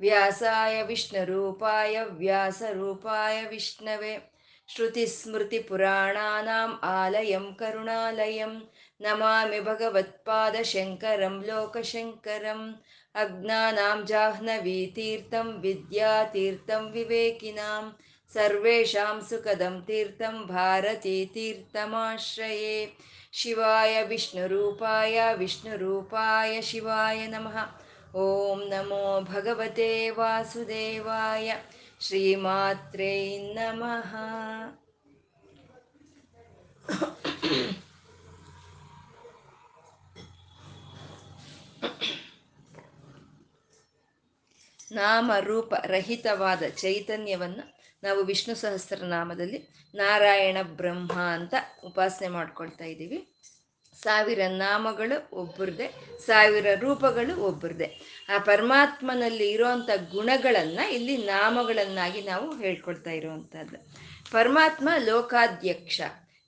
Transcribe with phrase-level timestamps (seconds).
[0.00, 4.14] ವ್ಯಾಸಾಯ ವಿಷ್ಣುರೂಪಾಯ ವ್ಯಾಸರೂಪಾಯ ವಿಷ್ಣವೆ
[4.68, 8.52] श्रुतिस्मृतिपुराणानाम् आलयं करुणालयं
[9.00, 12.62] नमामि भगवत्पादशङ्करं लोकशङ्करम्
[13.14, 17.82] अज्ञानां जाह्नवीतीर्थं विद्यातीर्थं विवेकिनां
[18.34, 22.78] सर्वेषां सुखदं तीर्थं भारतीतीर्थमाश्रये
[23.40, 27.56] शिवाय विष्णुरूपाय विष्णुरूपाय शिवाय नमः
[28.17, 31.47] ಓಂ ನಮೋ ಭಗವತೆ ವಾಸುದೇವಾಯ
[31.99, 34.13] ಶ್ರೀಮಾತ್ರೇ ನಮಃ
[44.91, 47.63] ನಾಮ ರೂಪ ರಹಿತವಾದ ಚೈತನ್ಯವನ್ನು
[48.03, 49.59] ನಾವು ವಿಷ್ಣು ಸಹಸ್ರನಾಮದಲ್ಲಿ
[49.95, 53.19] ನಾರಾಯಣ ಬ್ರಹ್ಮ ಅಂತ ಉಪಾಸನೆ ಮಾಡ್ಕೊಳ್ತಾ ಇದ್ದೀವಿ.
[54.03, 55.87] ಸಾವಿರ ನಾಮಗಳು ಒಬ್ಬರದೇ,
[56.25, 57.87] ಸಾವಿರ ರೂಪಗಳು ಒಬ್ಬರದೇ.
[58.29, 63.77] ಆ ಪರಮಾತ್ಮನಲ್ಲಿ ಇರೋವಂಥ ಗುಣಗಳನ್ನು ಇಲ್ಲಿ ನಾಮಗಳನ್ನಾಗಿ ನಾವು ಹೇಳ್ಕೊಳ್ತಾ ಇರುವಂಥದ್ದು
[64.31, 66.01] ಪರಮಾತ್ಮ ಲೋಕಾಧ್ಯಕ್ಷ.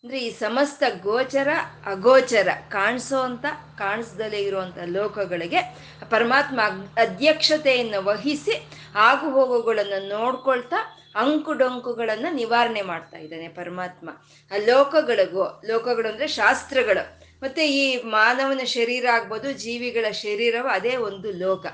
[0.04, 1.50] ಅಂದರೆ ಈ ಸಮಸ್ತ ಗೋಚರ,
[1.86, 3.46] ಅಗೋಚರ ಕಾಣಿಸೋ ಅಂತ,
[3.78, 5.62] ಕಾಣಿಸ್ದಲೇ ಇರುವಂಥ ಲೋಕಗಳಿಗೆ
[6.10, 6.60] ಪರಮಾತ್ಮ
[6.98, 8.56] ಅಧ್ಯಕ್ಷತೆಯನ್ನು ವಹಿಸಿ
[8.96, 10.80] ಆಗು ಹೋಗುಗಳನ್ನು ನೋಡ್ಕೊಳ್ತಾ
[11.16, 14.10] ಅಂಕುಡೊಂಕುಗಳನ್ನು ನಿವಾರಣೆ ಮಾಡ್ತಾ ಇದ್ದಾನೆ ಪರಮಾತ್ಮ.
[14.52, 17.04] ಆ ಲೋಕಗಳಿಗೂ, ಲೋಕಗಳು ಅಂದರೆ ಶಾಸ್ತ್ರಗಳು
[17.42, 21.66] ಮತ್ತೆ ಈ ಮಾನವನ ಶರೀರ ಆಗ್ಬೋದು, ಜೀವಿಗಳ ಶರೀರವು ಅದೇ ಒಂದು ಲೋಕ.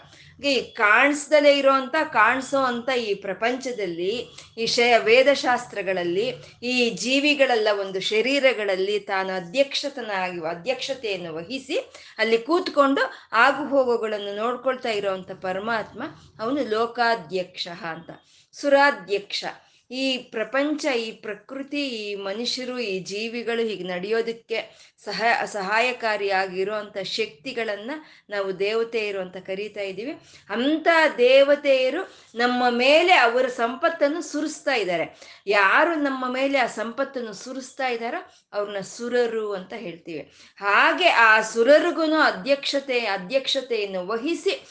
[0.43, 4.13] ಈ ಕಾಣಿಸ್ದಲೇ ಇರೋವಂಥ ಕಾಣಿಸೋ ಅಂತ ಈ ಪ್ರಪಂಚದಲ್ಲಿ,
[4.57, 6.27] ಈ ಶ, ವೇದಶಾಸ್ತ್ರಗಳಲ್ಲಿ,
[6.63, 11.77] ಈ ಜೀವಿಗಳೆಲ್ಲ ಒಂದು ಶರೀರಗಳಲ್ಲಿ ತಾನು ಅಧ್ಯಕ್ಷತನಾಗಿ, ಅಧ್ಯಕ್ಷತೆಯನ್ನು ವಹಿಸಿ
[12.17, 16.03] ಅಲ್ಲಿ ಕೂತ್ಕೊಂಡು ಆಗು ಹೋಗುಗಳನ್ನು ನೋಡ್ಕೊಳ್ತಾ ಇರೋವಂಥ ಪರಮಾತ್ಮ
[16.39, 18.09] ಅವನು ಲೋಕಾಧ್ಯಕ್ಷ ಅಂತ,
[18.53, 19.45] ಸುರಾಧ್ಯಕ್ಷ.
[19.91, 29.19] ಈ ಪ್ರಪಂಚ, ಈ ಪ್ರಕೃತಿ, ಈ ಮನುಷ್ಯರು, ಈ ಜೀವಿಗಳು ಹೀಗೆ ನಡೆಯೋದಕ್ಕೆ ಸಹ ಸಹಾಯಕಾರಿಯಾಗಿರುವಂಥ ಶಕ್ತಿಗಳನ್ನು ನಾವು ದೇವತೆಯರು
[29.19, 30.11] ಅಂತ ಕರೀತಾ ಇದ್ದೀವಿ.
[30.49, 30.87] ಅಂಥ
[31.17, 32.01] ದೇವತೆಯರು
[32.35, 35.19] ನಮ್ಮ ಮೇಲೆ ಅವರ ಸಂಪತ್ತನ್ನು ಸುರಿಸ್ತಾ ಇದ್ದಾರೆ.
[35.47, 40.31] ಯಾರು ನಮ್ಮ ಮೇಲೆ ಆ ಸಂಪತ್ತನ್ನು ಸುರಿಸ್ತಾ ಇದ್ದಾರೋ ಅವ್ರನ್ನ ಸುರರು ಅಂತ ಹೇಳ್ತೀವಿ.
[40.57, 44.65] ಹಾಗೆ ಆ ಸುರರಿಗೂ ಅಧ್ಯಕ್ಷತೆ, ಅಧ್ಯಕ್ಷತೆಯನ್ನು ವಹಿಸಿ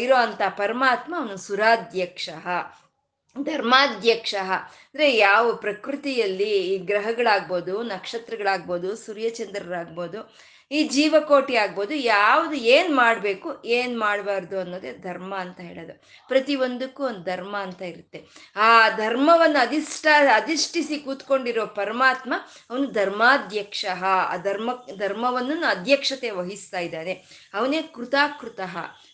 [0.00, 2.28] ಇರೋ ಅಂಥ ಪರಮಾತ್ಮ ಅವನು ಸುರಾಧ್ಯಕ್ಷ.
[3.42, 4.34] ಧರ್ಮಾಧ್ಯಕ್ಷ.
[4.44, 14.60] ಅಂದರೆ ಯಾವ ಪ್ರಕೃತಿಯಲ್ಲಿ ಈ ಗ್ರಹಗಳಾಗ್ಬೋದು, ನಕ್ಷತ್ರಗಳಾಗ್ಬೋದು, ಸೂರ್ಯಚಂದ್ರರಾಗ್ಬೋದು, ಈ ಜೀವಕೋಟಿ ಆಗ್ಬೋದು, ಯಾವುದು ಏನು ಮಾಡಬೇಕು, ಏನು ಮಾಡಬಾರ್ದು
[14.60, 16.02] ಅನ್ನೋದೇ ಧರ್ಮ ಅಂತ ಹೇಳೋದು.
[16.28, 18.24] ಪ್ರತಿಯೊಂದಕ್ಕೂ ಒಂದು ಧರ್ಮ ಅಂತ ಇರುತ್ತೆ.
[18.56, 22.34] ಆ ಧರ್ಮವನ್ನು ಅಧಿಷ್ಠ, ಅಧಿಷ್ಠಿಸಿ ಕೂತ್ಕೊಂಡಿರೋ ಪರಮಾತ್ಮ,
[22.70, 23.84] ಅವನು ಧರ್ಮಾಧ್ಯಕ್ಷ.
[24.02, 27.12] ಆ ಧರ್ಮ, ಧರ್ಮವನ್ನು ಅಧ್ಯಕ್ಷತೆ ವಹಿಸ್ತಾ ಇದ್ದಾನೆ.
[27.54, 28.60] ಅವನೇ ಕೃತಾಕೃತ.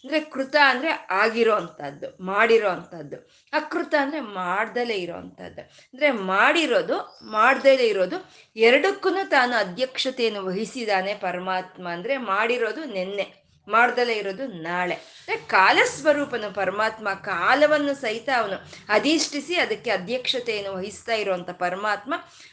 [0.04, 0.90] ಅಂದರೆ ಕೃತ ಅಂದರೆ
[1.22, 3.18] ಆಗಿರೋ ಅಂಥದ್ದು, ಮಾಡಿರೋ ಅಂತದ್ದು
[3.52, 5.62] ಅಕೃತ ಅಂದರೆ ಮಾಡ್ದಲೇ ಇರೋ ಅಂಥದ್ದು.
[5.92, 6.96] ಅಂದರೆ ಮಾಡಿರೋದು,
[7.36, 8.18] ಮಾಡ್ದಲೇ ಇರೋದು
[8.56, 11.84] ಎರಡಕ್ಕೂ ತಾನು ಅಧ್ಯಕ್ಷತೆಯನ್ನು ವಹಿಸಿದಾನೆ ಪರಮಾತ್ಮ.
[11.96, 13.26] ಅಂದರೆ ಮಾಡಿರೋದು ನೆನ್ನೆ,
[13.66, 14.94] ಮಾಡ್ದಲೇ ಇರೋದು ನಾಳೆ.
[15.18, 18.56] ಅಂದರೆ ಕಾಲಸ್ವರೂಪನು ಪರಮಾತ್ಮ, ಕಾಲವನ್ನು ಸಹಿತ ಅವನು
[18.96, 22.12] ಅಧಿಷ್ಠಿಸಿ ಅದಕ್ಕೆ ಅಧ್ಯಕ್ಷತೆಯನ್ನು ವಹಿಸ್ತಾ ಇರುವಂಥ ಪರಮಾತ್ಮ.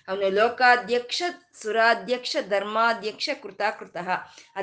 [0.09, 1.21] ಅವನು ಲೋಕಾಧ್ಯಕ್ಷ,
[1.61, 3.97] ಸುರಾಧ್ಯಕ್ಷ, ಧರ್ಮಾಧ್ಯಕ್ಷ, ಕೃತಾಕೃತ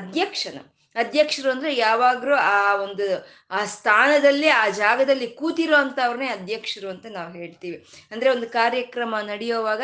[0.01, 0.63] ಅಧ್ಯಕ್ಷನು.
[0.97, 7.85] ಅಧ್ಯಕ್ಷರು ಅಂದ್ರೆ ಯಾವಾಗ್ಲೂ ಆ ಒಂದು, ಆ ಸ್ಥಾನದಲ್ಲಿ, ಆ ಜಾಗದಲ್ಲಿ ಕೂತಿರೋ ಅಂತವ್ರನ್ನೇ ಅಧ್ಯಕ್ಷರು ಅಂತ ನಾವು ಹೇಳ್ತೀವಿ.
[8.11, 9.81] ಅಂದ್ರೆ ಒಂದು ಕಾರ್ಯಕ್ರಮ ನಡೆಯುವಾಗ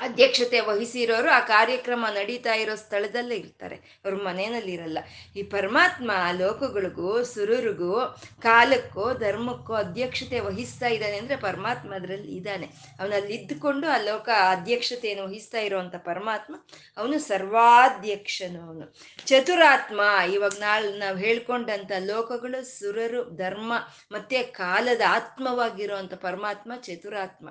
[0.00, 3.76] ಅಧ್ಯಕ್ಷತೆ ವಹಿಸಿರೋರು ಆ ಕಾರ್ಯಕ್ರಮ ನಡೀತಾ ಇರೋ ಸ್ಥಳದಲ್ಲೇ ಇರ್ತಾರೆ.
[4.04, 4.98] ಅವ್ರ ಮನೆಯಲ್ಲಿ ಇರಲ್ಲ
[5.36, 12.66] ಈ ಪರಮಾತ್ಮ ಲೋಕಗಳಿಗೂ, ಸುರರಿಗೂ, ಕಾಲಕ್ಕೋ, ಧರ್ಮಕ್ಕೋ ಅಧ್ಯಕ್ಷತೆ ವಹಿಸ್ತಾ ಇದ್ದಾನೆ ಅಂದರೆ ಪರಮಾತ್ಮ ಅದರಲ್ಲಿ ಇದ್ದಾನೆ.
[13.00, 16.54] ಅವನಲ್ಲಿ ಇದ್ದುಕೊಂಡು ಆ ಲೋಕ ಅಧ್ಯಕ್ಷತೆಯನ್ನು ವಹಿಸ್ತಾ ಇರುವಂಥ ಪರಮಾತ್ಮ
[16.96, 18.94] ಅವನು ಸರ್ವಾಧ್ಯಕ್ಷನು ಅವನು.
[19.26, 20.00] ಚತುರಾತ್ಮ
[20.32, 23.72] ಇವಾಗ ನಾಳೆ ನಾವು ಹೇಳ್ಕೊಂಡಂಥ ಲೋಕಗಳು, ಸುರರು, ಧರ್ಮ
[24.12, 27.48] ಮತ್ತೆ ಕಾಲದ ಆತ್ಮವಾಗಿರುವಂಥ ಪರಮಾತ್ಮ ಚತುರಾತ್ಮ.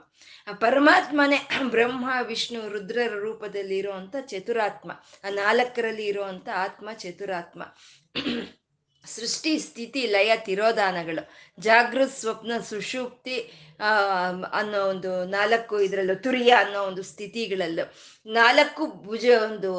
[0.48, 4.92] ಆ ಪರಮಾತ್ಮನೇ ಬ್ರಹ್ಮ ವಿಷ್ಣು ರುದ್ರರ ರೂಪದಲ್ಲಿ ಇರುವಂತ ಚತುರಾತ್ಮ,
[5.24, 7.64] ಆ ನಾಲ್ಕರಲ್ಲಿ ಇರುವಂತ ಆತ್ಮ ಚತುರಾತ್ಮ.
[9.06, 11.24] ಸೃಷ್ಟಿ ಸ್ಥಿತಿ ಲಯ ತಿರೋಧಾನಗಳು,
[11.60, 13.38] ಜಾಗೃತ್ ಸ್ವಪ್ನ ಸುಷುಪ್ತಿ
[14.52, 17.94] ಅನ್ನೋ ಒಂದು ನಾಲ್ಕು ಇದರಲ್ಲೂ ತುರಿಯ ಅನ್ನೋ ಒಂದು ಸ್ಥಿತಿಗಳಲ್ಲೂ,
[18.32, 19.72] ನಾಲ್ಕು ಭುಜ ಒಂದು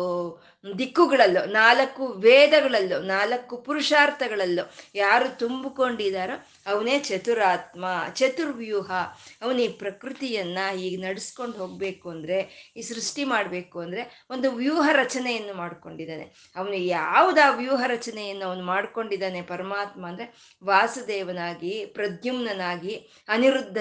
[0.78, 4.64] ದಿಕ್ಕುಗಳಲ್ಲೋ, ನಾಲ್ಕು ವೇದಗಳಲ್ಲೋ, ನಾಲ್ಕು ಪುರುಷಾರ್ಥಗಳಲ್ಲೋ
[4.94, 7.84] ಯಾರು ತುಂಬಿಕೊಂಡಿದಾರೋ ಅವನೇ ಚತುರಾತ್ಮ,
[8.14, 8.90] ಚತುರ್ವ್ಯೂಹ.
[9.42, 16.52] ಅವನ ಈ ಪ್ರಕೃತಿಯನ್ನ ಈಗ ನಡೆಸ್ಕೊಂಡು ಹೋಗ್ಬೇಕು ಅಂದ್ರೆ, ಈ ಸೃಷ್ಟಿ ಮಾಡಬೇಕು ಅಂದ್ರೆ ಒಂದು ವ್ಯೂಹ ರಚನೆಯನ್ನು ಮಾಡ್ಕೊಂಡಿದ್ದಾನೆ.
[16.56, 22.94] ಅವನು ಯಾವ್ದು ವ್ಯೂಹ ರಚನೆಯನ್ನು ಅವನು ಮಾಡ್ಕೊಂಡಿದ್ದಾನೆ ಪರಮಾತ್ಮ ಅಂದ್ರೆ ವಾಸುದೇವನಾಗಿ ಪ್ರದ್ಯುಮ್ನಾಗಿ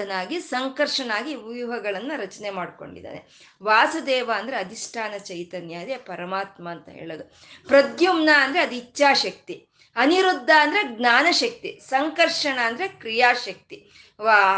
[0.08, 3.20] ಅನಿರುದ್ಧನಾಗಿ ಸಂಕರ್ಷನಾಗಿ ವ್ಯೂಹಗಳನ್ನ ರಚನೆ ಮಾಡ್ಕೊಂಡಿದ್ದಾನೆ.
[3.62, 7.24] ವಾಸುದೇವ ಅಂದ್ರೆ ಅಧಿಷ್ಠಾನ ಚೈತನ್ಯ, ಅದೇ ಪರಮಾತ್ಮ ಅಂತ ಹೇಳೋದು.
[7.68, 9.68] ಪ್ರದ್ಯುಮ್ನ ಅಂದ್ರೆ ಅದು ಇಚ್ಛಾಶಕ್ತಿ.
[9.96, 11.80] ಅನಿರುದ್ಧ ಅಂದ್ರೆ ಜ್ಞಾನಶಕ್ತಿ.
[11.88, 13.90] ಸಂಕರ್ಷಣ ಅಂದ್ರೆ ಕ್ರಿಯಾಶಕ್ತಿ.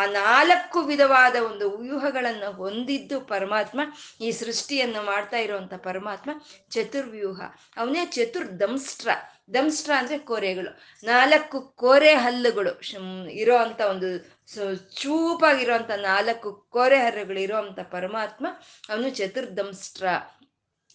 [0.07, 3.81] ನಾಲ್ಕು ವಿಧವಾದ ಒಂದು ವ್ಯೂಹಗಳನ್ನು ಹೊಂದಿದ್ದು ಪರಮಾತ್ಮ,
[4.21, 6.31] ಈ ಸೃಷ್ಟಿಯನ್ನು ಮಾಡ್ತಾ ಇರುವಂತ ಪರಮಾತ್ಮ
[6.71, 7.41] ಚತುರ್ವ್ಯೂಹ.
[7.77, 9.11] ಅವನೇ ಚತುರ್ಧಂಸ್ಟ್ರ
[9.55, 10.81] ದಂಸ್ಟ್ರ ಅಂದ್ರೆ ಕೋರೆಗಳು.
[11.07, 12.81] ನಾಲ್ಕು ಕೋರೆ ಹಲ್ಲುಗಳು
[13.31, 14.40] ಇರೋ ಅಂತ ಒಂದು
[14.95, 18.47] ಚೂಪಾಗಿರುವಂತ ನಾಲ್ಕು ಕೋರೆ ಹಲ್ಲುಗಳು ಇರುವಂತ ಪರಮಾತ್ಮ
[18.89, 20.07] ಅವನು ಚತುರ್ಧಂಸ್ಟ್ರ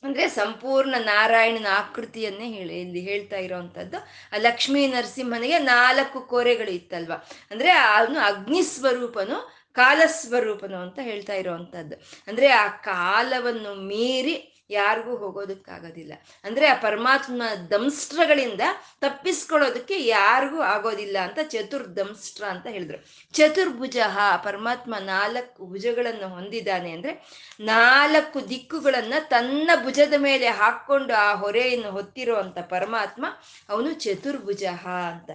[0.03, 3.97] ಅಂದ್ರೆ ಸಂಪೂರ್ಣ ನಾರಾಯಣನ ಆಕೃತಿಯನ್ನೇ ಹೇಳಿ, ಇಲ್ಲಿ ಹೇಳ್ತಾ ಇರೋವಂಥದ್ದು.
[4.33, 7.13] ಆ ಲಕ್ಷ್ಮೀ ನರಸಿಂಹನಿಗೆ ನಾಲ್ಕು ಕೋರೆಗಳು ಇತ್ತಲ್ವ?
[7.51, 11.95] ಅಂದ್ರೆ ಅವನು ಅಗ್ನಿ ಸ್ವರೂಪನು ಕಾಲಸ್ವರೂಪನು ಅಂತ ಹೇಳ್ತಾ ಇರೋವಂಥದ್ದು.
[12.27, 16.13] ಅಂದ್ರೆ ಆ ಕಾಲವನ್ನು ಮೀರಿ ಯಾರಿಗೂ ಹೋಗೋದಕ್ಕಾಗೋದಿಲ್ಲ.
[16.43, 17.41] ಅಂದ್ರೆ ಆ ಪರಮಾತ್ಮ
[17.71, 18.61] ದಂಸ್ಟ್ರಗಳಿಂದ
[19.01, 22.99] ತಪ್ಪಿಸ್ಕೊಳ್ಳೋದಕ್ಕೆ ಯಾರಿಗೂ ಆಗೋದಿಲ್ಲ ಅಂತ ಚತುರ್ದಂಸ್ಟ್ರ ಅಂತ ಹೇಳಿದ್ರು.
[23.33, 23.97] ಚತುರ್ಭುಜ
[24.43, 27.13] ಪರಮಾತ್ಮ ನಾಲ್ಕು ಭುಜಗಳನ್ನು ಹೊಂದಿದ್ದಾನೆ ಅಂದ್ರೆ
[27.59, 33.25] ನಾಲ್ಕು ದಿಕ್ಕುಗಳನ್ನ ತನ್ನ ಭುಜದ ಮೇಲೆ ಹಾಕೊಂಡು ಆ ಹೊರೆಯನ್ನು ಹೊತ್ತಿರೋ ಅಂತ ಪರಮಾತ್ಮ
[33.69, 34.63] ಅವನು ಚತುರ್ಭುಜ
[35.09, 35.29] ಅಂತ.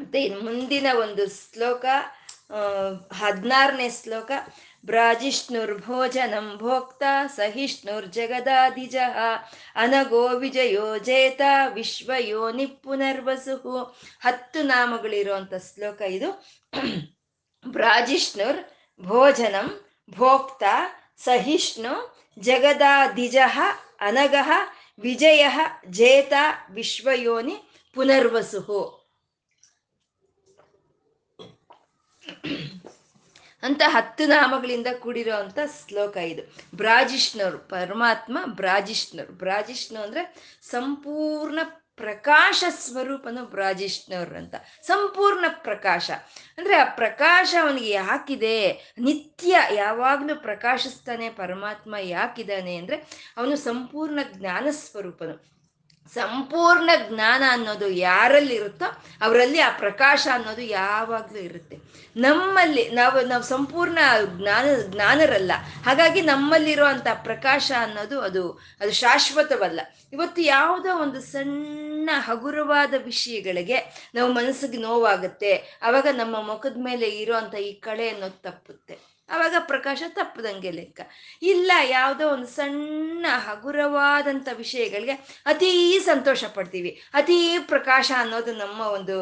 [0.00, 1.84] ಮತ್ತೆ ಮುಂದಿನ ಒಂದು ಶ್ಲೋಕ
[3.12, 4.30] ಹದಿನಾರನೇ ಶ್ಲೋಕ
[4.86, 7.02] ಭ್ರಾಜಿಷ್ಣುರ್ಭೋಜನಂ ಭೋಕ್ತ
[7.36, 8.96] ಸಹಿಷ್ಣುರ್ಜಗದಾದಿಜ
[9.74, 11.40] ಅನಗೋ ವಿಜಯೋ ಜೇತ
[11.74, 13.76] ವಿಶ್ವಯೋ ನಿಪ್ಪುನರ್ವಸುಹು.
[14.20, 16.30] ಹತ್ತು ನಾಮಗಳಿರುವಂತ ಶ್ಲೋಕ ಇದು.
[17.68, 18.60] ಭ್ರಾಜಿಷ್ಣುರ್
[19.00, 19.68] ಭೋಜನಂ
[20.10, 20.62] ಭೋಕ್ತ
[21.16, 21.94] ಸಹಿಷ್ಣು
[22.38, 23.36] ಜಗದಾದಿಜ
[24.00, 24.50] ಅನಗಃ
[24.98, 25.46] ವಿಜಯ
[25.90, 26.32] ಜೇತ
[26.70, 27.56] ವಿಶ್ವಯೋನಿ
[27.94, 29.06] ಪುನರ್ವಸು
[33.66, 35.58] ಅಂತ ಹತ್ತು ನಾಮಗಳಿಂದ ಕೂಡಿರೋ ಅಂತ
[35.88, 36.76] ಶ್ಲೋಕ ಇದು.
[36.76, 39.32] ಬ್ರಾಜಿಷ್ಣರು, ಪರಮಾತ್ಮ ಬ್ರಾಜಿಷ್ಣರು.
[39.32, 41.58] ಬ್ರಾಜಿಷ್ಣು ಅಂದ್ರೆ ಸಂಪೂರ್ಣ
[41.96, 46.10] ಪ್ರಕಾಶ ಸ್ವರೂಪನು ಬ್ರಾಜಿಷ್ಣವ್ರು ಅಂತ ಸಂಪೂರ್ಣ ಪ್ರಕಾಶ.
[46.58, 48.72] ಅಂದ್ರೆ ಆ ಪ್ರಕಾಶ ಅವನಿಗೆ ಯಾಕಿದೆ?
[48.98, 52.96] ನಿತ್ಯ ಯಾವಾಗಲೂ ಪ್ರಕಾಶಿಸ್ತಾನೆ, ಪರಮಾತ್ಮ ಯಾಕಿದ್ದಾನೆ ಅಂದ್ರೆ
[53.36, 55.55] ಅವನು ಸಂಪೂರ್ಣ ಜ್ಞಾನ ಸ್ವರೂಪನು.
[56.14, 61.78] ಸಂಪೂರ್ಣ ಜ್ಞಾನ ಅನ್ನೋದು ಯಾರಲ್ಲಿ ಇರುತ್ತೋ ಅವರಲ್ಲಿ ಆ ಪ್ರಕಾಶ ಅನ್ನೋದು ಯಾವಾಗಲೂ ಇರುತ್ತೆ.
[62.16, 65.52] ನಮ್ಮಲ್ಲಿ ನಾವು ನಾವು ಸಂಪೂರ್ಣ ಜ್ಞಾನ, ಜ್ಞಾನರಲ್ಲ.
[65.84, 66.86] ಹಾಗಾಗಿ ನಮ್ಮಲ್ಲಿರೋ
[67.22, 69.80] ಪ್ರಕಾಶ ಅನ್ನೋದು ಅದು ಅದು ಶಾಶ್ವತವಲ್ಲ.
[70.12, 75.78] ಇವತ್ತು ಯಾವುದೋ ಒಂದು ಸಣ್ಣ ಹಗುರವಾದ ವಿಷಯಗಳಿಗೆ ನಾವು ಮನಸ್ಸಿಗೆ ನೋವಾಗುತ್ತೆ.
[75.82, 79.15] ಆವಾಗ ನಮ್ಮ ಮುಖದ ಮೇಲೆ ಇರೋ ಈ ಕಳೆ ಅನ್ನೋದು ತಪ್ಪುತ್ತೆ.
[79.28, 81.00] ಆವಾಗ ಪ್ರಕಾಶ ತಪ್ಪದಂಗೆ ಲೆಕ್ಕ.
[81.52, 85.14] ಇಲ್ಲ, ಯಾವುದೋ ಒಂದು ಸಣ್ಣ ಹಗುರವಾದಂಥ ವಿಷಯಗಳಿಗೆ
[85.52, 85.70] ಅತೀ
[86.10, 86.90] ಸಂತೋಷ ಪಡ್ತೀವಿ.
[87.18, 87.38] ಅತೀ
[87.72, 89.16] ಪ್ರಕಾಶ ಅನ್ನೋದು ನಮ್ಮ ಒಂದು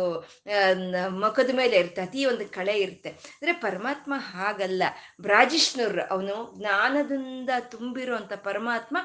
[1.25, 2.03] ಮುಖದ ಮೇಲೆ ಇರುತ್ತೆ.
[2.03, 3.11] ಅತೀ ಒಂದು ಕಳೆ ಇರುತ್ತೆ.
[3.11, 4.83] ಅಂದರೆ ಪರಮಾತ್ಮ ಹಾಗಲ್ಲ.
[5.21, 8.97] ಬ್ರಾಜಿಷ್ಣುರ್ ಅವನು ಜ್ಞಾನದಿಂದ ತುಂಬಿರುವಂಥ ಪರಮಾತ್ಮ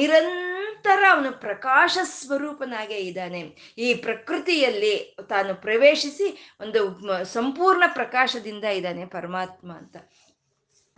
[0.00, 3.42] ನಿರಂತರ ಅವನು ಪ್ರಕಾಶ ಸ್ವರೂಪನಾಗೇ ಇದ್ದಾನೆ.
[3.78, 4.94] ಈ ಪ್ರಕೃತಿಯಲ್ಲಿ
[5.28, 6.28] ತಾನು ಪ್ರವೇಶಿಸಿ
[6.60, 6.80] ಒಂದು
[7.36, 9.96] ಸಂಪೂರ್ಣ ಪ್ರಕಾಶದಿಂದ ಇದ್ದಾನೆ ಪರಮಾತ್ಮ ಅಂತ.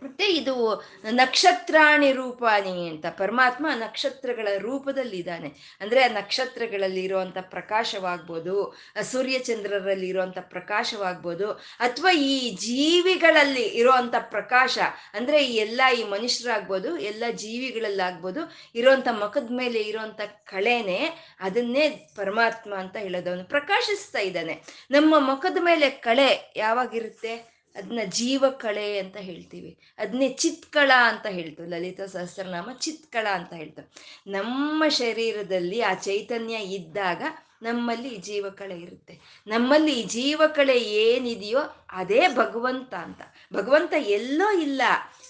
[0.01, 10.07] ಮತ್ತೆ ಇದು ನಕ್ಷತ್ರಾಣಿ ರೂಪಾಣಿ ಅಂತ, ಪರಮಾತ್ಮ ನಕ್ಷತ್ರಗಳ ರೂಪದಲ್ಲಿ ಇದ್ದಾನೆ ಅಂದ್ರೆ ಆ ನಕ್ಷತ್ರಗಳಲ್ಲಿ ಇರುವಂತ ಪ್ರಕಾಶವಾಗ್ಬೋದು ಸೂರ್ಯಚಂದ್ರರಲ್ಲಿ
[10.07, 14.77] ಇರುವಂತ ಪ್ರಕಾಶವಾಗ್ಬೋದು, ಅಥವಾ ಈ ಜೀವಿಗಳಲ್ಲಿ ಇರುವಂತ ಪ್ರಕಾಶ,
[15.13, 20.99] ಅಂದ್ರೆ ಎಲ್ಲ ಈ ಮನುಷ್ಯರಾಗ್ಬೋದು, ಎಲ್ಲ ಜೀವಿಗಳಲ್ಲಾಗ್ಬೋದು, ಇರುವಂತ ಮುಖದ ಮೇಲೆ ಇರುವಂತ ಕಳೆನೆ
[21.39, 24.63] ಅದನ್ನೇ ಪರಮಾತ್ಮ ಅಂತ ಹೇಳೋದು ಅವನು ಪ್ರಕಾಶಿಸ್ತಾ ಇದ್ದಾನೆ.
[24.91, 27.54] ನಮ್ಮ ಮುಖದ ಮೇಲೆ ಕಳೆ ಯಾವಾಗಿರುತ್ತೆ?
[27.75, 29.77] ಅದನ್ನ ಜೀವಕಳೆ ಅಂತ ಹೇಳ್ತೀವಿ.
[29.97, 33.91] ಅದನ್ನೇ ಚಿತ್ಕಳ ಅಂತ ಹೇಳ್ತು ಲಲಿತಾ ಸಹಸ್ರನಾಮ ಚಿತ್ಕಳ ಅಂತ ಹೇಳ್ತು
[34.27, 37.23] ನಮ್ಮ ಶರೀರದಲ್ಲಿ ಆ ಚೈತನ್ಯ ಇದ್ದಾಗ
[37.61, 39.19] ನಮ್ಮಲ್ಲಿ ಜೀವಕಳೆ ಇರುತ್ತೆ.
[39.47, 41.59] ನಮ್ಮಲ್ಲಿ ಜೀವಕಳೆ ಏನಿದೆಯೋ
[41.91, 43.21] ಅದೇ ಭಗವಂತ ಅಂತ.
[43.53, 44.81] ಭಗವಂತ ಎಲ್ಲೋ ಇಲ್ಲ.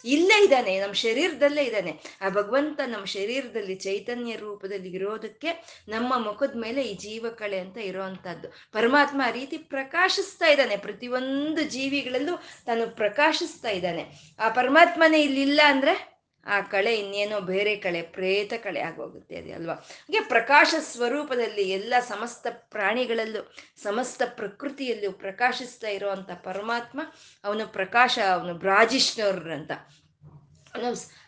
[0.05, 2.00] ಇಲ್ಲೇ ಇದ್ದಾನೆ, ನಮ್ಮ ಶರೀರದಲ್ಲೇ ಇದ್ದಾನೆ.
[2.21, 8.47] ಆ ಭಗವಂತ ನಮ್ಮ ಶರೀರದಲ್ಲಿ ಚೈತನ್ಯ ರೂಪದಲ್ಲಿ ಇರೋದಕ್ಕೆ ನಮ್ಮ ಮುಖದ ಮೇಲೆ ಈ ಜೀವಕಳೆ ಅಂತ ಇರೋವಂಥದ್ದು.
[8.71, 12.35] ಪರಮಾತ್ಮ ಆ ರೀತಿ ಪ್ರಕಾಶಿಸ್ತಾ ಇದ್ದಾನೆ, ಪ್ರತಿಯೊಂದು ಜೀವಿಗಳಲ್ಲೂ
[12.65, 14.35] ತಾನು ಪ್ರಕಾಶಿಸ್ತಾ ಇದ್ದಾನೆ.
[14.39, 16.14] ಆ ಪರಮಾತ್ಮನೇ ಇಲ್ಲಿಲ್ಲ ಅಂದ್ರೆ
[16.45, 19.73] ಆ ಕಳೆ ಇನ್ನೇನೋ ಬೇರೆ ಕಳೆ, ಪ್ರೇತ ಕಳೆ ಆಗೋಗುತ್ತೆ ಅದೇ ಅಲ್ವಾ?
[19.73, 27.01] ಹಾಗೆ ಪ್ರಕಾಶ ಸ್ವರೂಪದಲ್ಲಿ ಎಲ್ಲ ಸಮಸ್ತ ಪ್ರಾಣಿಗಳಲ್ಲೂ, ಸಮಸ್ತ ಪ್ರಕೃತಿಯಲ್ಲೂ ಪ್ರಕಾಶಿಸ್ತಾ ಇರುವಂತ ಪರಮಾತ್ಮ,
[27.43, 29.71] ಅವನು ಪ್ರಕಾಶ, ಅವನು ಬ್ರಾಜಿಷ್ಣವ್ರ ಅಂತ.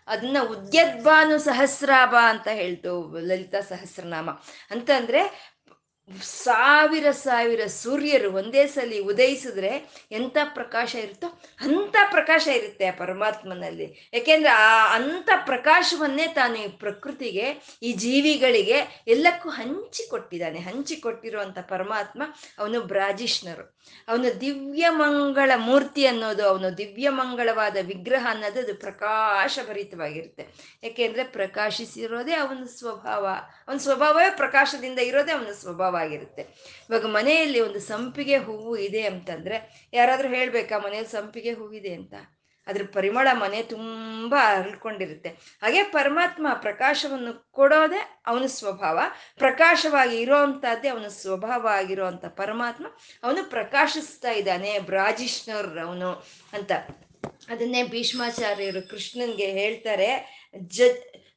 [0.07, 4.29] ಅದನ್ನ ಉದ್ಯದ್ಭಾನು ಸಹಸ್ರಾಭ ಅಂತ ಹೇಳ್ತು ಲಲಿತಾ ಸಹಸ್ರನಾಮ.
[4.71, 5.51] ಅಂತಂದ್ರೆ
[6.23, 11.27] ಸಾವಿರ ಸಾವಿರ ಸೂರ್ಯರು ಒಂದೇ ಸಲ ಉದಯಿಸಿದ್ರೆ ಎಂಥ ಪ್ರಕಾಶ ಇರುತ್ತೋ
[11.59, 14.09] ಅಂಥ ಪ್ರಕಾಶ ಇರುತ್ತೆ ಆ ಪರಮಾತ್ಮನಲ್ಲಿ.
[14.13, 20.59] ಯಾಕೆಂದ್ರೆ ಆ ಅಂಥ ಪ್ರಕಾಶವನ್ನೇ ತಾನು ಈ ಪ್ರಕೃತಿಗೆ, ಈ ಜೀವಿಗಳಿಗೆ ಎಲ್ಲಕ್ಕೂ ಹಂಚಿ ಕೊಟ್ಟಿದ್ದಾನೆ.
[20.59, 22.23] ಹಂಚಿ ಕೊಟ್ಟಿರುವಂಥ ಪರಮಾತ್ಮ
[22.59, 23.77] ಅವನು ಬ್ರಾಜಿಷ್ಣರು.
[24.07, 30.47] ಅವನು ದಿವ್ಯ ಮಂಗಳ ಮೂರ್ತಿ ಅನ್ನೋದು ಅವನು ದಿವ್ಯ ಮಂಗಳವಾದ ವಿಗ್ರಹ ಅನ್ನೋದು ಅದು ಪ್ರಕಾಶಭರಿತವಾಗಿರುತ್ತೆ.
[30.83, 33.27] ಯಾಕೆಂದ್ರೆ ಪ್ರಕಾಶಿಸಿರೋದೇ ಅವನ ಸ್ವಭಾವ.
[33.67, 35.96] ಅವನ ಸ್ವಭಾವವೇ ಪ್ರಕಾಶದಿಂದ ಇರೋದೇ ಅವನ ಸ್ವಭಾವ.
[35.97, 36.41] ಆಗಿರುತ್ತೆ
[36.89, 42.13] ಇವಾಗ ಮನೆಯಲ್ಲಿ ಒಂದು ಸಂಪಿಗೆ ಹೂವು ಇದೆ ಅಂತಂದ್ರೆ ಯಾರಾದ್ರೂ ಹೇಳ್ಬೇಕಾ, ಮನೆಯಲ್ಲಿ ಸಂಪಿಗೆ ಹೂವಿದೆ ಅಂತ?
[42.67, 45.29] ಅದ್ರ ಪರಿಮಳ ಮನೆ ತುಂಬ ಅರಳ್ಕೊಂಡಿರುತ್ತೆ.
[45.29, 48.99] ಹಾಗೆ ಪರಮಾತ್ಮ ಪ್ರಕಾಶವನ್ನು ಕೊಡೋದೇ ಅವನ ಸ್ವಭಾವ.
[49.37, 52.85] ಪ್ರಕಾಶವಾಗಿ ಇರೋವಂಥದ್ದೇ ಅವನ ಸ್ವಭಾವ ಆಗಿರೋವಂಥ ಪರಮಾತ್ಮ
[53.23, 56.09] ಅವನು ಪ್ರಕಾಶಿಸ್ತಾ ಇದ್ದಾನೆ ಬ್ರಾಜಿಷ್ಣರ್ ಅವನು
[56.53, 56.71] ಅಂತ.
[57.49, 60.09] ಅದನ್ನೇ ಭೀಷ್ಮಾಚಾರ್ಯರು ಕೃಷ್ಣನ್ಗೆ ಹೇಳ್ತಾರೆ,
[60.57, 60.81] ಜ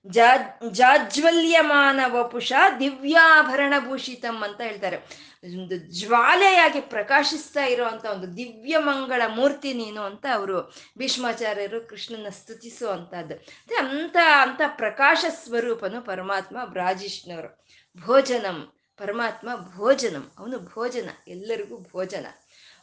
[0.07, 4.97] ಜಾಜ್ವಲ್ಯಮಾನ ವಪುಷ ದಿವ್ಯಾಭರಣ ಭೂಷಿತಂ ಅಂತ ಹೇಳ್ತಾರೆ.
[5.45, 13.35] ಒಂದು ಜ್ವಾಲೆಯಾಗಿ ಪ್ರಕಾಶಿಸ್ತಾ ಇರುವಂತ ಒಂದು ದಿವ್ಯ ಮಂಗಳ ಮೂರ್ತಿ ನೀನು ಅಂತ ಅವರು ಭೀಷ್ಮಾಚಾರ್ಯರು ಕೃಷ್ಣನ ಸ್ತುತಿಸುವಂತಹದ್ದು.
[13.79, 17.65] ಅಂತ ಅಂತ ಪ್ರಕಾಶ ಸ್ವರೂಪನು ಪರಮಾತ್ಮ ಬ್ರಾಜಿಷ್ಣವರು
[18.07, 20.31] ಭೋಜನಂ, ಪರಮಾತ್ಮ ಭೋಜನಂ.
[20.39, 22.27] ಅವನು ಭೋಜನ, ಎಲ್ಲರಿಗೂ ಭೋಜನ.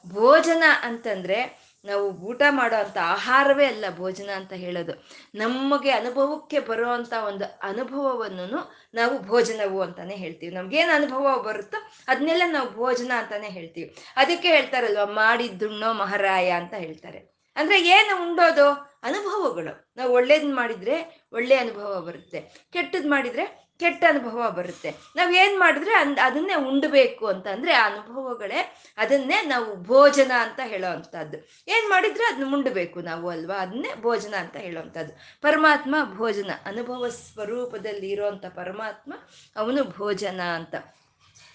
[0.09, 5.07] ಭೋಜನ ಅಂತಂದ್ರೆ ನಾವು ಊಟ ಮಾಡೋ ಆಹಾರವೇ ಅಲ್ಲ ಭೋಜನ ಅಂತ ಹೇಳೋದು.
[5.35, 10.55] ನಮಗೆ ಅನುಭವಕ್ಕೆ ಬರುವಂಥ ಒಂದು ಅನುಭವವನ್ನು ನಾವು ಭೋಜನವು ಅಂತಾನೆ ಹೇಳ್ತೀವಿ.
[10.55, 13.95] ನಮ್ಗೇನು ಅನುಭವ ಬರುತ್ತೋ ಅದನ್ನೆಲ್ಲ ನಾವು ಭೋಜನ ಅಂತಾನೆ ಹೇಳ್ತೀವಿ.
[14.15, 17.17] ಅದಕ್ಕೆ ಹೇಳ್ತಾರಲ್ವ, ಮಾಡಿದ್ದುಣ್ಣೋ ಮಹಾರಾಯ ಅಂತ ಹೇಳ್ತಾರೆ.
[17.55, 18.69] ಅಂದ್ರೆ ಏನು ಉಂಡೋದು?
[19.03, 19.91] ಅನುಭವಗಳು.
[19.97, 22.67] ನಾವು ಒಳ್ಳೇದ್ ಮಾಡಿದ್ರೆ ಒಳ್ಳೆ ಅನುಭವ ಬರುತ್ತೆ.
[22.73, 24.95] ಕೆಟ್ಟದ್ ಮಾಡಿದ್ರೆ ಕೆಟ್ಟ ಅನುಭವ ಬರುತ್ತೆ.
[25.15, 30.91] ನಾವು ಏನ್ ಮಾಡಿದ್ರೆ ಅನ್, ಅದನ್ನೇ ಉಂಡಬೇಕು ಅಂತ ಅಂದ್ರೆ ಆ ಅನುಭವಗಳೇ ಅದನ್ನೇ ನಾವು ಭೋಜನ ಅಂತ ಹೇಳೋ
[30.91, 33.55] ಅಂಥದ್ದು ಏನ್ ಮಾಡಿದ್ರೆ ಅದನ್ನ ಮುಂಡಬೇಕು ನಾವು ಅಲ್ವಾ?
[33.55, 35.13] ಅದನ್ನೇ ಭೋಜನ ಅಂತ ಹೇಳೋವಂಥದ್ದು.
[35.41, 39.13] ಪರಮಾತ್ಮ ಭೋಜನ, ಅನುಭವ ಸ್ವರೂಪದಲ್ಲಿ ಇರುವಂತ ಪರಮಾತ್ಮ
[39.55, 40.75] ಅವನು ಭೋಜನ ಅಂತ.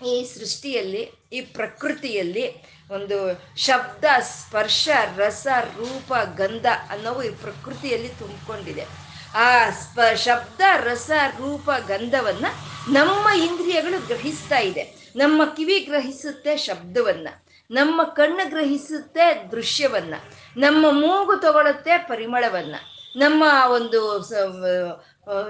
[0.07, 3.19] ಈ ಸೃಷ್ಟಿಯಲ್ಲಿ, ಈ ಪ್ರಕೃತಿಯಲ್ಲಿ ಒಂದು
[3.57, 9.12] ಶಬ್ದ, ಸ್ಪರ್ಶ, ರಸ, ರೂಪ, ಗಂಧ ಅನ್ನೋವು ಈ ಪ್ರಕೃತಿಯಲ್ಲಿ ತುಂಬಿಕೊಂಡಿದೆ.
[9.35, 12.47] ಆ ಸ್ಪ ಶಬ್ದ, ರಸ, ರೂಪ, ಗಂಧವನ್ನ
[12.89, 15.13] ನಮ್ಮ ಇಂದ್ರಿಯಗಳು ಗ್ರಹಿಸ್ತಾ ಇದೆ.
[15.17, 17.29] ನಮ್ಮ ಕಿವಿ ಗ್ರಹಿಸುತ್ತೆ ಶಬ್ದವನ್ನ.
[17.71, 20.15] ನಮ್ಮ ಕಣ್ಣು ಗ್ರಹಿಸುತ್ತೆ ದೃಶ್ಯವನ್ನ.
[20.57, 22.75] ನಮ್ಮ ಮೂಗು ತಗೊಳುತ್ತೆ ಪರಿಮಳವನ್ನ.
[23.17, 24.19] ನಮ್ಮ ಒಂದು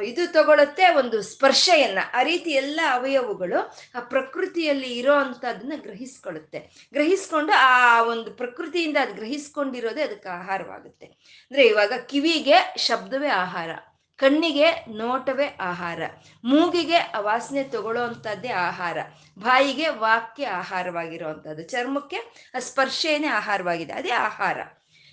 [0.04, 1.98] ಇದು ತಗೊಳುತ್ತೆ ಒಂದು ಸ್ಪರ್ಶೆಯನ್ನ.
[2.14, 3.60] ಆ ರೀತಿ ಎಲ್ಲ ಅವಯವಗಳು
[3.94, 11.06] ಆ ಪ್ರಕೃತಿಯಲ್ಲಿ ಇರೋ ಅಂತದನ್ನ ಗ್ರಹಿಸ್ಕೊಳ್ಳುತ್ತೆ ಗ್ರಹಿಸ್ಕೊಂಡು ಆ ಒಂದು ಪ್ರಕೃತಿಯಿಂದ ಅದು ಗ್ರಹಿಸ್ಕೊಂಡಿರೋದೇ ಅದಕ್ಕೆ ಆಹಾರವಾಗುತ್ತೆ.
[11.06, 13.70] ಅಂದ್ರೆ ಇವಾಗ ಕಿವಿಗೆ ಶಬ್ದವೇ ಆಹಾರ,
[14.16, 16.02] ಕಣ್ಣಿಗೆ ನೋಟವೇ ಆಹಾರ,
[16.44, 18.98] ಮೂಗಿಗೆ ಆ ವಾಸನೆ ತಗೊಳ್ಳೋ ಅಂಥದ್ದೇ ಆಹಾರ,
[19.38, 24.60] ಬಾಯಿಗೆ ವಾಕ್ಯ ಆಹಾರವಾಗಿರುವಂಥದ್ದು ಚರ್ಮಕ್ಕೆ ಸ್ಪರ್ಶೇನೆ ಆಹಾರವಾಗಿದೆ, ಅದೇ ಆಹಾರ.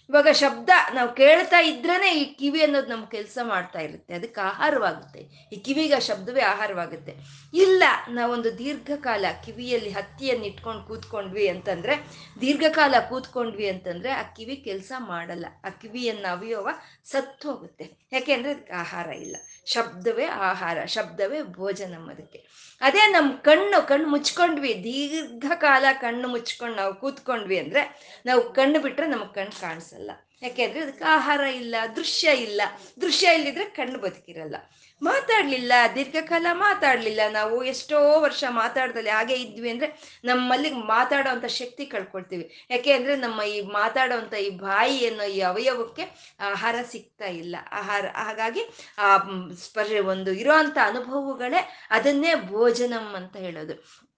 [0.09, 4.13] ಇವಾಗ ಶಬ್ದ ನಾವು ಕೇಳ್ತಾ ಇದ್ರೇನೆ ಈ ಕಿವಿ ಅನ್ನೋದು ನಮ್ ಕೆಲಸ ಮಾಡ್ತಾ ಇರುತ್ತೆ.
[4.13, 5.19] ಅದಕ್ಕೆ ಆಹಾರವಾಗುತ್ತೆ.
[5.53, 7.13] ಈ ಕಿವಿಗೆ ಆ ಶಬ್ದವೇ ಆಹಾರವಾಗುತ್ತೆ.
[7.53, 12.07] ಇಲ್ಲ, ನಾವೊಂದು ದೀರ್ಘಕಾಲ ಕಿವಿಯಲ್ಲಿ ಹತ್ತಿಯನ್ನು ಇಟ್ಕೊಂಡು ಕೂತ್ಕೊಂಡ್ವಿ ಅಂತಂದ್ರೆ,
[12.41, 15.45] ದೀರ್ಘಕಾಲ ಕೂತ್ಕೊಂಡ್ವಿ ಅಂತಂದ್ರೆ ಆ ಕಿವಿ ಕೆಲಸ ಮಾಡಲ್ಲ.
[15.65, 16.69] ಆ ಕಿವಿಯನ್ನ ಅವಿಯೋವ
[17.05, 19.35] ಸತ್ತು ಹೋಗುತ್ತೆ ಯಾಕೆಂದ್ರೆ ಆಹಾರ ಇಲ್ಲ.
[19.65, 22.47] ಶಬ್ದವೇ ಆಹಾರ, ಶಬ್ದವೇ ಭೋಜನ ಅದಕ್ಕೆ
[22.81, 24.83] ಅದೇ ನಮ್ಮ ಕಣ್ಣು ಕಣ್ಣು ಮುಚ್ಕೊಂಡ್ವಿ.
[24.83, 30.11] ದೀರ್ಘಕಾಲ ಕಣ್ಣು ಮುಚ್ಕೊಂಡು ನಾವು ಕೂತ್ಕೊಂಡ್ವಿ ಅಂದ್ರೆ, ನಾವು ಕಣ್ಣು ಬಿಟ್ರೆ ನಮಗೆ ಕಣ್ಣು ಕಾಣಿಸಲ್ಲ.
[30.41, 32.61] ಯಾಕೆಂದ್ರೆ ಅದಕ್ಕೆ ಆಹಾರ ಇಲ್ಲ, ದೃಶ್ಯ ಇಲ್ಲ.
[33.01, 34.55] ದೃಶ್ಯ ಇಲ್ಲಿದ್ರೆ ಕಣ್ಣು ಬದುಕಿರಲ್ಲ.
[35.01, 37.19] ಮಾತಾಡ್ಲಿಲ್ಲ, ದೀರ್ಘಕಾಲ ಮಾತಾಡ್ಲಿಲ್ಲ.
[37.31, 42.67] ನಾವು ಎಷ್ಟೋ ವರ್ಷ ಮಾತಾಡ್ದಲ್ಲಿ ಹಾಗೆ ಇದ್ವಿ ಅಂದ್ರೆ ನಮ್ಮಲ್ಲಿ ಮಾತಾಡೋ ಅಂತ ಶಕ್ತಿ ಕಳ್ಕೊಳ್ತೀವಿ.
[42.69, 47.55] ಯಾಕೆ ಅಂದ್ರೆ ನಮ್ಮ ಈ ಮಾತಾಡೋಂಥ ಈ ಬಾಯಿ ಅನ್ನೋ ಈ ಅವಯವಕ್ಕೆ ಆಹಾರ ಸಿಗ್ತಾ ಇಲ್ಲ.
[47.71, 48.61] ಆಹಾರ, ಹಾಗಾಗಿ
[48.97, 49.17] ಆ
[49.57, 54.08] ಸ್ಪರ್ಶ, ಒಂದು ಇರೋಂಥ ಅನುಭವಗಳೇ ಅದನ್ನೇ ಭೋಜನಂ ಅಂತ ಹೇಳೋದು.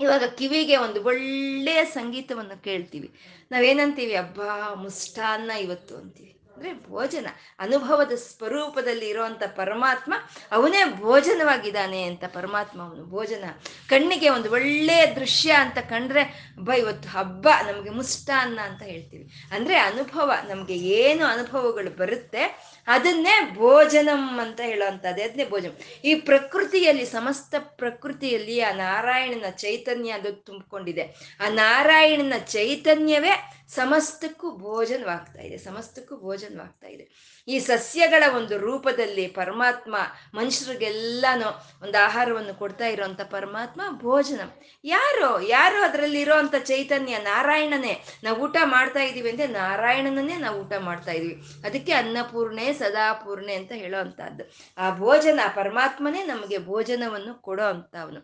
[0.00, 3.12] ಇವಾಗ ಕಿವಿಗೆ ಒಂದು ಒಳ್ಳೆಯ ಸಂಗೀತವನ್ನು ಕೇಳ್ತೀವಿ.
[3.50, 4.42] ನಾವೇನಂತೀವಿ ಹಬ್ಬ
[4.74, 6.34] ಮುಷ್ಟಾನ್ನ ಇವತ್ತು ಅಂತೀವಿ.
[6.56, 7.26] ಅಂದ್ರೆ ಭೋಜನ,
[7.58, 10.14] ಅನುಭವದ ಸ್ವರೂಪದಲ್ಲಿ ಇರುವಂತ ಪರಮಾತ್ಮ
[10.52, 13.04] ಅವನೇ ಭೋಜನವಾಗಿದ್ದಾನೆ ಅಂತ ಪರಮಾತ್ಮ ಅವನು.
[13.04, 13.44] ಭೋಜನ,
[13.88, 19.30] ಕಣ್ಣಿಗೆ ಒಂದು ಒಳ್ಳೆಯ ದೃಶ್ಯ ಅಂತ ಕಂಡ್ರೆ ಹಬ್ಬ ಇವತ್ತು ಹಬ್ಬ, ನಮಗೆ ಮುಷ್ಟಾನ್ನ ಅಂತ ಹೇಳ್ತೀವಿ.
[19.52, 22.42] ಅಂದ್ರೆ ಅನುಭವ, ನಮಗೆ ಏನು ಅನುಭವಗಳು ಬರುತ್ತೆ
[22.88, 25.22] ಅದನ್ನೇ ಭೋಜನಂ ಅಂತ ಹೇಳುವಂಥದ್ದು.
[25.22, 25.70] ಅದನ್ನೇ ಭೋಜನ?
[26.04, 31.02] ಈ ಪ್ರಕೃತಿಯಲ್ಲಿ, ಸಮಸ್ತ ಪ್ರಕೃತಿಯಲ್ಲಿ ಆ ನಾರಾಯಣನ ಚೈತನ್ಯ ಅದು ತುಂಬಿಕೊಂಡಿದೆ.
[31.40, 35.58] ಆ ನಾರಾಯಣನ ಚೈತನ್ಯವೇ ಸಮಸ್ತಕ್ಕೂ ಭೋಜನವಾಗ್ತಾ ಇದೆ.
[35.58, 37.37] ಸಮಸ್ತಕ್ಕೂ ಭೋಜನವಾಗ್ತಾ ಇದೆ.
[37.48, 39.94] ಈ ಸಸ್ಯಗಳ ಒಂದು ರೂಪದಲ್ಲಿ ಪರಮಾತ್ಮ
[40.34, 41.48] ಮನುಷ್ಯರಿಗೆಲ್ಲಾನು
[41.84, 44.40] ಒಂದು ಆಹಾರವನ್ನು ಕೊಡ್ತಾ ಇರುವಂತ ಪರಮಾತ್ಮ ಭೋಜನ.
[44.84, 51.12] ಯಾರು ಯಾರು ಅದರಲ್ಲಿ ಇರೋಂಥ ಚೈತನ್ಯ ನಾರಾಯಣನೇ ನಾವು ಊಟ ಮಾಡ್ತಾ ಇದ್ದೀವಿ ಅಂದರೆ ನಾರಾಯಣನನ್ನೇ ನಾವು ಊಟ ಮಾಡ್ತಾ
[51.12, 51.36] ಇದೀವಿ.
[51.66, 54.44] ಅದಕ್ಕೆ ಅನ್ನಪೂರ್ಣೆ, ಸದಾಪೂರ್ಣೆ ಅಂತ ಹೇಳೋ ಅಂಥದ್ದು
[54.78, 58.22] ಆ ಭೋಜನ ಪರಮಾತ್ಮನೇ ನಮಗೆ ಭೋಜನವನ್ನು ಕೊಡೋ ಅಂತವನು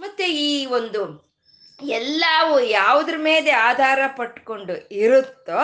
[0.00, 1.02] ಮತ್ತೆ ಈ ಒಂದು
[1.98, 5.60] ಎಲ್ಲವೂ ಯಾವುದ್ರ ಮೇಲೆ ಆಧಾರ ಪಟ್ಕೊಂಡು ಇರುತ್ತೋ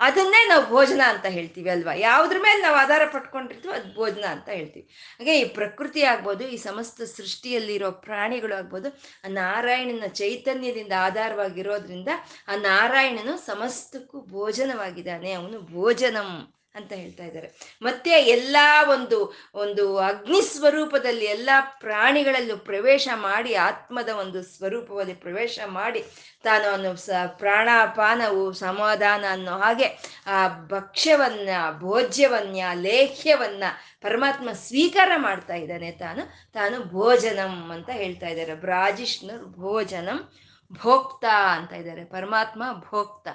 [0.00, 1.94] ಅದನ್ನೇ ನಾವು ಭೋಜನ ಅಂತ ಹೇಳ್ತೀವಿ ಅಲ್ವಾ?
[1.94, 4.88] ಯಾವುದ್ರ ಮೇಲೆ ನಾವು ಆಧಾರ ಪಟ್ಕೊಂಡಿರ್ತೀವಿ ಅದು ಭೋಜನ ಅಂತ ಹೇಳ್ತೀವಿ.
[5.18, 8.90] ಹಾಗೆ ಈ ಪ್ರಕೃತಿ ಆಗ್ಬೋದು, ಈ ಸಮಸ್ತ ಸೃಷ್ಟಿಯಲ್ಲಿರೋ ಪ್ರಾಣಿಗಳು ಆಗ್ಬೋದು,
[9.24, 12.08] ಆ ನಾರಾಯಣನ ಚೈತನ್ಯದಿಂದ ಆಧಾರವಾಗಿರೋದ್ರಿಂದ
[12.48, 15.32] ಆ ನಾರಾಯಣನು ಸಮಸ್ತಕ್ಕೂ ಭೋಜನವಾಗಿದ್ದಾನೆ.
[15.32, 16.57] ಅವನು ಭೋಜನಂ.
[16.78, 17.78] ಅಂತ ಹೇಳ್ತಾ ಇದ್ದಾರೆ.
[17.82, 18.56] ಮತ್ತೆ ಎಲ್ಲ
[18.90, 26.04] ಒಂದು ಒಂದು ಅಗ್ನಿ ಸ್ವರೂಪದಲ್ಲಿ ಎಲ್ಲ ಪ್ರಾಣಿಗಳಲ್ಲೂ ಪ್ರವೇಶ ಮಾಡಿ, ಆತ್ಮದ ಒಂದು ಸ್ವರೂಪದಲ್ಲಿ ಪ್ರವೇಶ ಮಾಡಿ
[26.42, 29.84] ತಾನು ಅವನು ಸ ಪ್ರಾಣಾಪಾನವು, ಸಮಾಧಾನ ಅನ್ನೋ ಹಾಗೆ
[30.26, 33.64] ಆ ಭಕ್ಷ್ಯವನ್ನ, ಭೋಜ್ಯವನ್ನ ಲೇಖ್ಯವನ್ನ
[34.00, 36.52] ಪರಮಾತ್ಮ ಸ್ವೀಕಾರ ಮಾಡ್ತಾ ಇದ್ದಾನೆ ತಾನು.
[36.52, 38.54] ತಾನು ಭೋಜನಂ ಅಂತ ಹೇಳ್ತಾ ಇದ್ದಾರೆ.
[38.54, 40.32] ಬ್ರಾಜಿಷ್ಣು ಭೋಜನಂ
[40.72, 42.04] ಭೋಕ್ತ ಅಂತ ಇದ್ದಾರೆ.
[42.04, 43.28] ಪರಮಾತ್ಮ ಭೋಕ್ತ.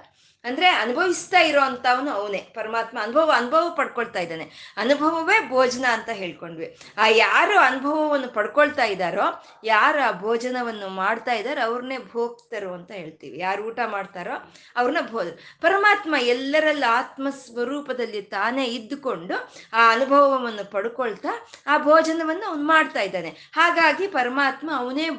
[0.44, 2.38] ಅಂದ್ರೆ ಅನುಭವಿಸ್ತಾ ಇರೋ ಅಂತವನು ಅವನೇ.
[2.38, 4.76] ಪರಮಾತ್ಮ ಅನುಭವ ಅನುಭವ ಪಡ್ಕೊಳ್ತಾ ಇದ್ದಾನೆ.
[4.78, 6.78] ಅನುಭವವೇ ಭೋಜನ ಅಂತ ಹೇಳ್ಕೊಂಡ್ವಿ.
[6.98, 13.40] ಆ ಯಾರು ಅನುಭವವನ್ನು ಪಡ್ಕೊಳ್ತಾ ಇದ್ದಾರೋ, ಯಾರು ಆ ಭೋಜನವನ್ನು ಮಾಡ್ತಾ ಇದ್ದಾರೋ, ಅವ್ರನ್ನೇ ಭೋಗ್ತರು ಅಂತ ಹೇಳ್ತೀವಿ.
[13.40, 15.28] ಯಾರು ಊಟ ಮಾಡ್ತಾರೋ, ಅವ್ರನ್ನ ಭೋಜ,
[15.62, 21.30] ಪರಮಾತ್ಮ ಎಲ್ಲರಲ್ಲ ಆತ್ಮ ಸ್ವರೂಪದಲ್ಲಿ ತಾನೇ ಇದ್ದುಕೊಂಡು ಆ ಅನುಭವವನ್ನು ಪಡ್ಕೊಳ್ತಾ
[21.68, 23.30] ಆ ಭೋಜನವನ್ನು ಅವ್ನು ಮಾಡ್ತಾ ಇದ್ದಾನೆ.
[23.30, 25.10] ಹಾಗಾಗಿ ಪರಮಾತ್ಮ ಅವನೇ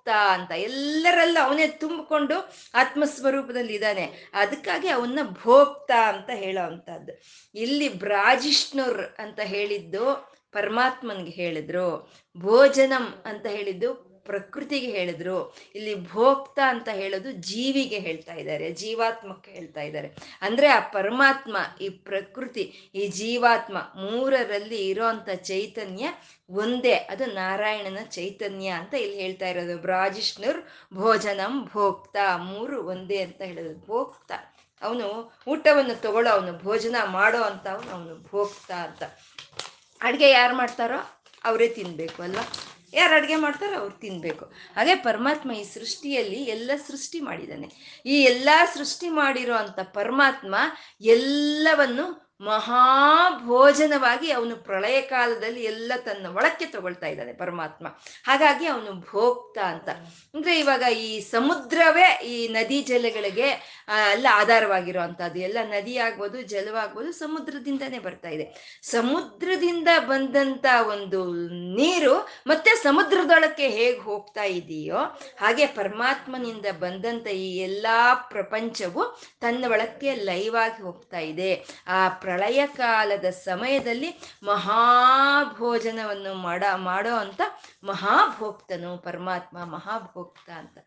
[0.00, 2.34] ಭೋಕ್ತ ಅಂತ ಎಲ್ಲರಲ್ಲ ಅವನೇ ತುಂಬಿಕೊಂಡು
[2.74, 7.12] ಆತ್ಮಸ್ವರೂಪದಲ್ಲಿ ಇದ್ದಾನೆ ಅದಕ್ಕಾಗಿ ಅವನ್ನ ಭೋಕ್ತ ಅಂತ ಹೇಳೋ ಅಂಥದ್ದು
[7.54, 12.12] ಇಲ್ಲಿ ಬ್ರಾಜಿಷ್ಣುರ್ ಅಂತ ಹೇಳಿದ್ದು ಪರಮಾತ್ಮನ್ಗೆ ಹೇಳಿದ್ರು.
[12.36, 15.36] ಭೋಜನಂ ಅಂತ ಹೇಳಿದ್ದು ಪ್ರಕೃತಿಗೆ ಹೇಳಿದ್ರು,
[15.74, 20.08] ಇಲ್ಲಿ ಭೋಕ್ತ ಅಂತ ಹೇಳೋದು ಜೀವಿಗೆ ಹೇಳ್ತಾ ಇದ್ದಾರೆ, ಜೀವಾತ್ಮಕ್ಕೆ ಹೇಳ್ತಾ ಇದ್ದಾರೆ.
[20.42, 26.06] ಅಂದ್ರೆ ಆ ಪರಮಾತ್ಮ, ಈ ಪ್ರಕೃತಿ, ಈ ಜೀವಾತ್ಮ ಮೂರರಲ್ಲಿ ಇರೋಂಥ ಚೈತನ್ಯ
[26.50, 29.76] ಒಂದೇ, ಅದು ನಾರಾಯಣನ ಚೈತನ್ಯ ಅಂತ ಇಲ್ಲಿ ಹೇಳ್ತಾ ಇರೋದು.
[29.78, 30.60] ಬ್ರಾಜಿಷ್ಣುರ್
[30.94, 32.16] ಭೋಜನಂ ಭೋಕ್ತ,
[32.50, 33.74] ಮೂರು ಒಂದೇ ಅಂತ ಹೇಳೋದು.
[33.86, 34.32] ಭೋಕ್ತ,
[34.82, 35.06] ಅವನು
[35.48, 39.02] ಊಟವನ್ನು ತಗೊಳ್ಳೋ, ಅವನು ಭೋಜನ ಮಾಡೋ ಅಂತ ಅವನು ಅವನು ಭೋಕ್ತ ಅಂತ.
[40.00, 41.00] ಅಡುಗೆ ಯಾರು ಮಾಡ್ತಾರೋ
[41.44, 42.44] ಅವರೇ ತಿನ್ಬೇಕು ಅಲ್ವಾ?
[42.92, 44.44] ಯಾರು ಅಡುಗೆ ಮಾಡ್ತಾರೋ ಅವ್ರು ತಿನ್ಬೇಕು.
[44.76, 48.00] ಹಾಗೆ ಪರಮಾತ್ಮ ಈ ಸೃಷ್ಟಿಯಲ್ಲಿ ಎಲ್ಲ ಸೃಷ್ಟಿ ಮಾಡಿದ್ದಾನೆ.
[48.06, 50.54] ಈ ಎಲ್ಲ ಸೃಷ್ಟಿ ಮಾಡಿರೋ ಅಂಥ ಪರಮಾತ್ಮ
[51.00, 57.86] ಎಲ್ಲವನ್ನು ಮಹಾಭೋಜನವಾಗಿ ಅವನು ಪ್ರಳಯ ಕಾಲದಲ್ಲಿ ಎಲ್ಲ ತನ್ನ ಒಳಕ್ಕೆ ತಗೊಳ್ತಾ ಇದ್ದಾನೆ ಪರಮಾತ್ಮ.
[58.24, 59.88] ಹಾಗಾಗಿ ಅವನು ಭೋಕ್ತ ಅಂತ.
[60.34, 63.48] ಅಂದ್ರೆ ಇವಾಗ ಈ ಸಮುದ್ರವೇ ಈ ನದಿ ಜಲಗಳಿಗೆ
[64.12, 68.80] ಎಲ್ಲ ಆಧಾರವಾಗಿರೋ ಅಂಥದ್ದು ಎಲ್ಲ ನದಿ ಆಗ್ಬೋದು, ಜಲವಾಗ್ಬೋದು, ಸಮುದ್ರದಿಂದನೇ ಬರ್ತಾ ಇದೆ.
[68.82, 71.32] ಸಮುದ್ರದಿಂದ ಬಂದಂತ ಒಂದು
[71.76, 74.98] ನೀರು ಮತ್ತೆ ಸಮುದ್ರದೊಳಕ್ಕೆ ಹೇಗೆ ಹೋಗ್ತಾ ಇದೆಯೋ
[75.40, 81.66] ಹಾಗೆ ಪರಮಾತ್ಮನಿಂದ ಬಂದಂತ ಈ ಎಲ್ಲಾ ಪ್ರಪಂಚವು ತನ್ನ ಒಳಕ್ಕೆ ಲೈವ್ ಆಗಿ ಹೋಗ್ತಾ ಇದೆ.
[81.88, 84.10] ಆ ಪ್ರಳಯ ಕಾಲದ ಸಮಯದಲ್ಲಿ
[84.42, 87.40] ಮಹಾಭೋಜನವನ್ನು ಮಾಡ ಮಾಡೋ ಅಂತ
[87.84, 90.78] ಮಹಾಭೋಕ್ತನು ಪರಮಾತ್ಮ ಮಹಾಭೋಕ್ತ ಅಂತ.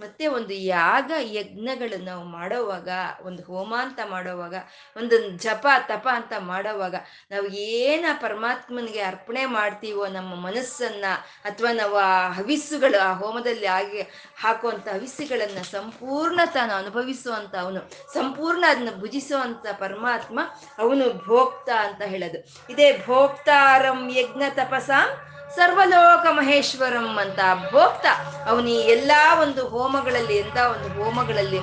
[0.00, 2.88] ಮತ್ತೆ ಒಂದು ಯಾಗ ಯಜ್ಞಗಳು ನಾವು ಮಾಡೋವಾಗ,
[3.22, 4.54] ಒಂದು ಹೋಮ ಅಂತ ಮಾಡೋವಾಗ,
[4.96, 6.94] ಒಂದು ಜಪ, ತಪ ಅಂತ ಮಾಡೋವಾಗ,
[7.30, 11.04] ನಾವು ಏನ ಪರಮಾತ್ಮನಿಗೆ ಅರ್ಪಣೆ ಮಾಡ್ತೀವೋ ನಮ್ಮ ಮನಸ್ಸನ್ನ
[11.44, 14.02] ಅಥವಾ ನಾವು ಆ ಹವಿಸ್ಸುಗಳು, ಆ ಹೋಮದಲ್ಲಿ ಆಗಿ
[14.36, 20.40] ಹಾಕುವಂಥ ಹವಿಸ್ಸುಗಳನ್ನ ಸಂಪೂರ್ಣ ತಾನು ಅನುಭವಿಸುವಂತ ಅವನು, ಸಂಪೂರ್ಣ ಅದನ್ನ ಭುಜಿಸುವಂತ ಪರಮಾತ್ಮ
[20.78, 22.66] ಅವನು ಭೋಕ್ತ ಅಂತ ಹೇಳೋದು.
[22.72, 27.38] ಇದೇ ಭೋಕ್ತಾರಂ ಯಜ್ಞ ತಪಸಾಂ ಸರ್ವಲೋಕ ಮಹೇಶ್ವರಂ ಅಂತ
[27.70, 28.06] ಭೋಕ್ತ.
[28.48, 31.58] ಅವನು ಈ ಎಲ್ಲಾ ಒಂದು ಹೋಮಗಳಲ್ಲಿ ಎಂತ ಒಂದು ಹೋಮಗಳಲ್ಲಿ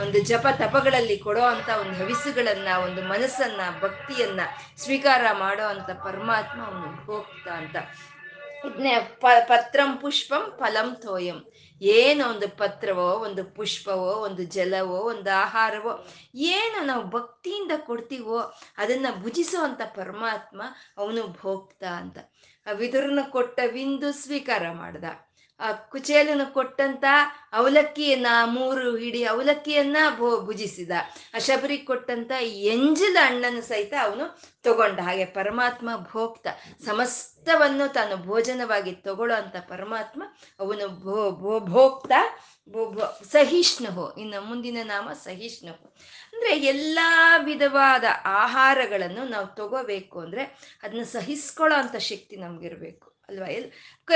[0.00, 4.40] ಒಂದು ಜಪ ತಪಗಳಲ್ಲಿ ಕೊಡೋ ಅಂತ ಒಂದು ಹವಿಸುಗಳನ್ನ, ಒಂದು ಮನಸ್ಸನ್ನ, ಭಕ್ತಿಯನ್ನ
[4.76, 7.76] ಸ್ವೀಕಾರ ಮಾಡೋ ಅಂತ ಪರಮಾತ್ಮ ಅವನು ಭೋಕ್ತ ಅಂತ.
[8.64, 11.52] ಇದನ್ನೇ ಪ, ಪತ್ರಂ ಪುಷ್ಪಂ ಫಲಂ ತೋಯಂ.
[11.82, 18.38] ಏನು ಒಂದು ಪತ್ರವೋ, ಒಂದು ಪುಷ್ಪವೋ, ಒಂದು ಜಲವೋ, ಒಂದು ಆಹಾರವೋ, ಏನು ನಾವು ಭಕ್ತಿಯಿಂದ ಕೊಡ್ತೀವೋ,
[18.78, 19.06] ಅದನ್ನ
[19.62, 20.62] ಅಂತ ಪರಮಾತ್ಮ
[20.98, 22.18] ಅವನು ಭೋಕ್ತ ಅಂತ.
[22.72, 25.04] ವಿದುರನ ಕೊಟ್ಟ ವಿಂದು ಸ್ವೀಕಾರ ಮಾಡ್ದ.
[25.60, 27.04] ಆ ಕುಚೇಲನ ಕೊಟ್ಟಂತ
[27.52, 30.90] ಅವಲಕ್ಕಿಯನ್ನ ಮೂರು ಹಿಡಿ ಅವಲಕ್ಕಿಯನ್ನ ಭೋ ಭುಜಿಸಿದ.
[31.34, 35.00] ಆ ಶಬರಿ ಕೊಟ್ಟಂತ ಎಂಜಲ ಅಣ್ಣನ ಸಹಿತ ಅವನು ತಗೊಂಡ.
[35.00, 36.46] ಹಾಗೆ ಪರಮಾತ್ಮ ಭೋಕ್ತ,
[36.84, 40.22] ಸಮಸ್ತವನ್ನು ತಾನು ಭೋಜನವಾಗಿ ತಗೊಳ್ಳೋ ಅಂತ ಪರಮಾತ್ಮ
[40.60, 42.12] ಅವನು ಭೋ ಭೋ ಭೋಕ್ತ
[43.32, 45.94] ಸಹಿಷ್ಣು ಇನ್ನು ಮುಂದಿನ ನಾಮ ಸಹಿಷ್ಣು
[46.38, 50.42] ಅಂದ್ರೆ ಎಲ್ಲಾ ವಿಧವಾದ ಆಹಾರಗಳನ್ನು ನಾವು ತಗೋಬೇಕು ಅಂದ್ರೆ
[50.82, 53.46] ಅದನ್ನ ಸಹಿಸ್ಕೊಳ್ಳೋ ಅಂತ ಶಕ್ತಿ ನಮ್ಗಿರ್ಬೇಕು, ಅಲ್ವಾ?
[53.46, 53.70] ಎಲ್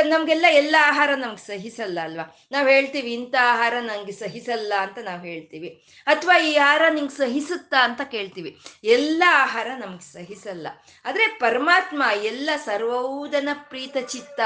[0.09, 2.37] ನಮ್ಗೆಲ್ಲ ಎಲ್ಲ ಆಹಾರ ನಮ್ಗೆ ಸಹಿಸಲ್ಲ, ಅಲ್ವಾ?
[2.53, 5.85] ನಾವು ಹೇಳ್ತೀವಿ, ಇಂಥ ಆಹಾರ ನಂಗೆ ಸಹಿಸಲ್ಲ ಅಂತ ನಾವು ಹೇಳ್ತೀವಿ.
[6.07, 8.59] ಅಥವಾ ಈ ಆಹಾರ ನಿಂಗೆ ಸಹಿಸುತ್ತಾ ಅಂತ ಕೇಳ್ತೀವಿ.
[8.85, 10.69] ಎಲ್ಲ ಆಹಾರ ನಮ್ಗೆ ಸಹಿಸಲ್ಲ.
[11.05, 14.41] ಆದ್ರೆ ಪರಮಾತ್ಮ ಎಲ್ಲ ಸರ್ವೋದನ ಪ್ರೀತ ಚಿತ್ತ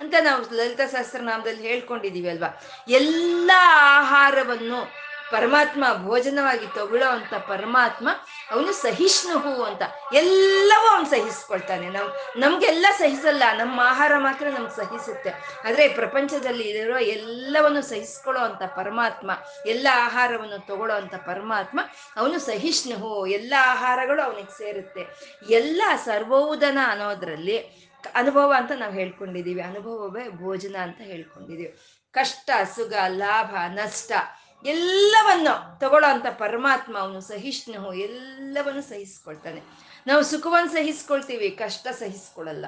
[0.00, 2.62] ಅಂತ ನಾವು ಲಲಿತಾ ಸಹಸ್ರನಾಮದಲ್ಲಿ ಹೇಳ್ಕೊಂಡಿದೀವಿ, ಅಲ್ವಾ?
[2.88, 3.50] ಎಲ್ಲ
[3.98, 8.08] ಆಹಾರವನ್ನು ಪರಮಾತ್ಮ ಭೋಜನವಾಗಿ ತಗೊಳ್ಳೋ ಅಂತ ಪರಮಾತ್ಮ
[8.50, 11.90] ಅವನು ಸಹಿಷ್ಣುಹು ಅಂತ ಎಲ್ಲವೂ ಅವನು ಸಹಿಸ್ಕೊಳ್ತಾನೆ.
[11.90, 15.30] ನಾವು ನಮ್ಗೆಲ್ಲ ಸಹಿಸಲ್ಲ, ನಮ್ಮ ಆಹಾರ ಮಾತ್ರ ನಮ್ಗೆ ಸಹಿಸುತ್ತೆ.
[15.64, 19.30] ಆದ್ರೆ ಪ್ರಪಂಚದಲ್ಲಿ ಇರೋ ಎಲ್ಲವನ್ನು ಸಹಿಸ್ಕೊಳ್ಳೋ ಅಂತ ಪರಮಾತ್ಮ,
[19.66, 21.80] ಎಲ್ಲ ಆಹಾರವನ್ನು ತಗೊಳ್ಳೋ ಅಂತ ಪರಮಾತ್ಮ
[22.16, 25.04] ಅವನು ಸಹಿಷ್ಣುಹು, ಎಲ್ಲ ಆಹಾರಗಳು ಅವನಿಗೆ ಸೇರುತ್ತೆ.
[25.50, 27.58] ಎಲ್ಲ ಸರ್ವೋದನ ಅನ್ನೋದ್ರಲ್ಲಿ
[28.14, 31.78] ಅನುಭವ ಅಂತ ನಾವು ಹೇಳ್ಕೊಂಡಿದೀವಿ ಅನುಭವವೇ ಭೋಜನ ಅಂತ ಹೇಳ್ಕೊಂಡಿದೀವಿ
[32.12, 34.12] ಕಷ್ಟ, ಸುಖ, ಲಾಭ, ನಷ್ಟ
[34.66, 39.62] ಎಲ್ಲವನ್ನು ತಗೊಳ್ಳೋ ಅಂತ ಪರಮಾತ್ಮ ಅವನು ಸಹಿಷ್ಣು ಎಲ್ಲವನ್ನು ಸಹಿಸ್ಕೊಳ್ತಾನೆ.
[40.06, 42.66] ನಾವು ಸುಖವನ್ನು ಸಹಿಸ್ಕೊಳ್ತೀವಿ ಕಷ್ಟ ಸಹಿಸ್ಕೊಳ್ಳಲ್ಲ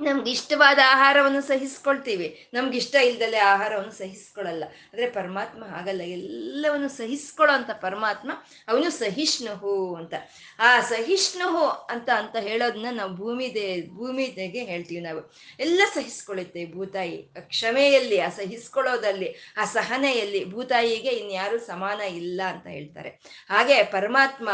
[0.00, 2.48] ನಮ್ಗೆ ಇಷ್ಟವಾದ ಆಹಾರವನ್ನು ಸಹಿಸ್ಕೊಳ್ತೀವಿ.
[2.54, 6.00] ನಮ್ಗೆ ಇಷ್ಟ ಇಲ್ದಲೆ ಆಹಾರವನ್ನು ಸಹಿಸ್ಕೊಳ್ಳಲ್ಲ ಆದರೆ ಪರಮಾತ್ಮ ಹಾಗಲ್ಲ.
[6.00, 8.30] ಎಲ್ಲವನ್ನು ಸಹಿಸ್ಕೊಳ್ಳೋ ಅಂತ ಪರಮಾತ್ಮ
[8.68, 10.14] ಅವನು ಸಹಿಷ್ಣುಹು ಅಂತ.
[10.58, 15.32] ಆ ಸಹಿಷ್ಣುಹು ಅಂತ ಅಂತ ಹೇಳೋದನ್ನ ನಾವು ಭೂಮಿ ದೇ ಭೂಮಿಗೆ ಹೇಳ್ತೀವಿ ನಾವು.
[15.60, 17.16] ಎಲ್ಲ ಸಹಿಸ್ಕೊಳ್ಳುತ್ತೆ ಭೂತಾಯಿ.
[17.40, 23.08] ಕ್ಷಮೆಯಲ್ಲಿ, ಆ ಸಹಿಸ್ಕೊಳ್ಳೋದಲ್ಲಿ ಆ ಸಹನೆಯಲ್ಲಿ ಭೂತಾಯಿಗೆ ಇನ್ಯಾರು ಸಮಾನ ಇಲ್ಲ ಅಂತ ಹೇಳ್ತಾರೆ.
[23.48, 24.48] ಹಾಗೆ ಪರಮಾತ್ಮ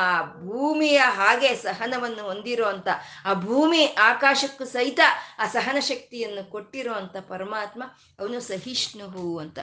[0.44, 2.88] ಭೂಮಿಯ ಹಾಗೆ ಸಹನವನ್ನು ಹೊಂದಿರುವಂತ
[3.24, 5.00] ಆ ಭೂಮಿ ಆಕಾಶಕ್ಕೂ ಸಹಿತ
[5.40, 7.82] ಆ ಸಹನ ಶಕ್ತಿಯನ್ನು ಕೊಟ್ಟಿರೋ ಅಂತ ಪರಮಾತ್ಮ
[8.18, 9.58] ಅವನು ಸಹಿಷ್ಣುಹು ಅಂತ.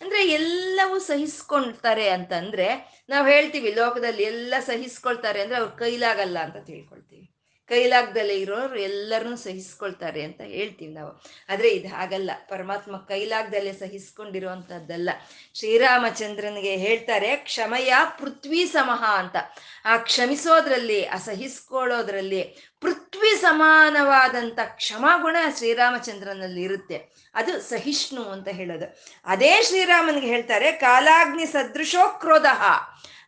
[0.00, 2.68] ಅಂದ್ರೆ ಎಲ್ಲವೂ ಸಹಿಸ್ಕೊಳ್ತಾರೆ ಅಂತಂದ್ರೆ
[3.08, 7.39] ನಾವು ಹೇಳ್ತೀವಿ, ಲೋಕದಲ್ಲಿ ಎಲ್ಲ ಸಹಿಸ್ಕೊಳ್ತಾರೆ ಅಂದ್ರೆ ಅವ್ರ ಕೈಲಾಗಲ್ಲ ಅಂತ ತಿಳ್ಕೊಳ್ತೀವಿ.
[7.70, 11.22] ಕೈಲಾಗ್ದಲ್ಲೇ ಇರೋರು ಎಲ್ಲರನ್ನೂ ಸಹಿಸ್ಕೊಳ್ತಾರೆ ಅಂತ ಹೇಳ್ತೀವಿ ನಾವು.
[11.48, 12.30] ಆದ್ರೆ ಇದು ಹಾಗಲ್ಲ.
[12.48, 15.10] ಪರಮಾತ್ಮ ಕೈಲಾಗ್ದಲ್ಲೇ ಸಹಿಸ್ಕೊಂಡಿರುವಂತದ್ದಲ್ಲ.
[15.54, 19.36] ಶ್ರೀರಾಮಚಂದ್ರನಿಗೆ ಹೇಳ್ತಾರೆ, ಕ್ಷಮಯ ಪೃಥ್ವಿ ಸಮಹ ಅಂತ.
[19.84, 22.42] ಆ ಕ್ಷಮಿಸೋದ್ರಲ್ಲಿ, ಆ ಸಹಿಸ್ಕೊಳ್ಳೋದ್ರಲ್ಲಿ
[22.80, 27.14] ಪೃಥ್ವಿ ಸಮಾನವಾದಂಥ ಕ್ಷಮಾಗುಣ ಶ್ರೀರಾಮಚಂದ್ರನಲ್ಲಿ ಇರುತ್ತೆ.
[27.34, 29.04] ಅದು ಸಹಿಷ್ಣು ಅಂತ ಹೇಳೋದು.
[29.24, 32.46] ಅದೇ ಶ್ರೀರಾಮನಿಗೆ ಹೇಳ್ತಾರೆ, ಕಾಲಾಗ್ನಿ ಸದೃಶೋ ಕ್ರೋಧ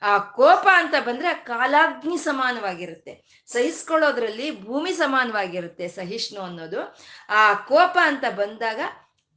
[0.02, 3.44] ಆ ಕೋಪ ಅಂತ ಬಂದ್ರೆ ಆ ಕಾಲಾಗ್ನಿ ಸಮಾನವಾಗಿರುತ್ತೆ.
[3.46, 6.96] ಸಹಿಸ್ಕೊಳ್ಳೋದ್ರಲ್ಲಿ ಭೂಮಿ ಸಮಾನವಾಗಿರುತ್ತೆ ಸಹಿಷ್ಣು ಅನ್ನೋದು.
[7.28, 8.80] ಆ ಕೋಪ ಅಂತ ಬಂದಾಗ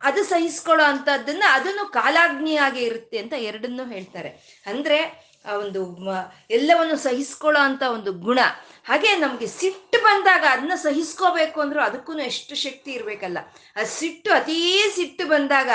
[0.01, 4.29] ಅದು ಸಹಿಸ್ಕೊಳ್ಳೋ ಅಂತದನ್ನ ಅದನ್ನು ಕಾಲಾಗ್ನಿಯಾಗಿ ಇರುತ್ತೆ ಅಂತ ಎರಡನ್ನೂ ಹೇಳ್ತಾರೆ.
[4.65, 6.07] ಅಂದ್ರೆ ಆ ಒಂದು
[6.49, 8.39] ಎಲ್ಲವನ್ನು ಸಹಿಸ್ಕೊಳ್ಳೋ ಅಂತ ಒಂದು ಗುಣ.
[8.85, 13.37] ಹಾಗೆ ನಮ್ಗೆ ಸಿಟ್ಟು ಬಂದಾಗ ಅದನ್ನ ಸಹಿಸ್ಕೋಬೇಕು ಅಂದ್ರೂ ಅದಕ್ಕೂ ಎಷ್ಟು ಶಕ್ತಿ ಇರ್ಬೇಕಲ್ಲ.
[13.75, 15.69] ಆ ಸಿಟ್ಟು, ಅತೀ ಸಿಟ್ಟು ಬಂದಾಗ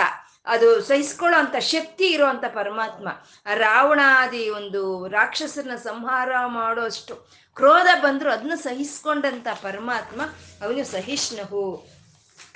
[0.46, 3.08] ಅದು ಸಹಿಸ್ಕೊಳ್ಳೋ ಅಂತ ಶಕ್ತಿ ಇರುವಂತ ಪರಮಾತ್ಮ.
[3.54, 7.14] ರಾವಣಾದಿ ಒಂದು ರಾಕ್ಷಸರನ್ನ ಸಂಹಾರ ಮಾಡೋಷ್ಟು
[7.54, 10.22] ಕ್ರೋಧ ಬಂದ್ರು ಅದನ್ನ ಸಹಿಸ್ಕೊಂಡಂತ ಪರಮಾತ್ಮ
[10.64, 11.88] ಅವನು ಸಹಿಷ್ಣುಹು.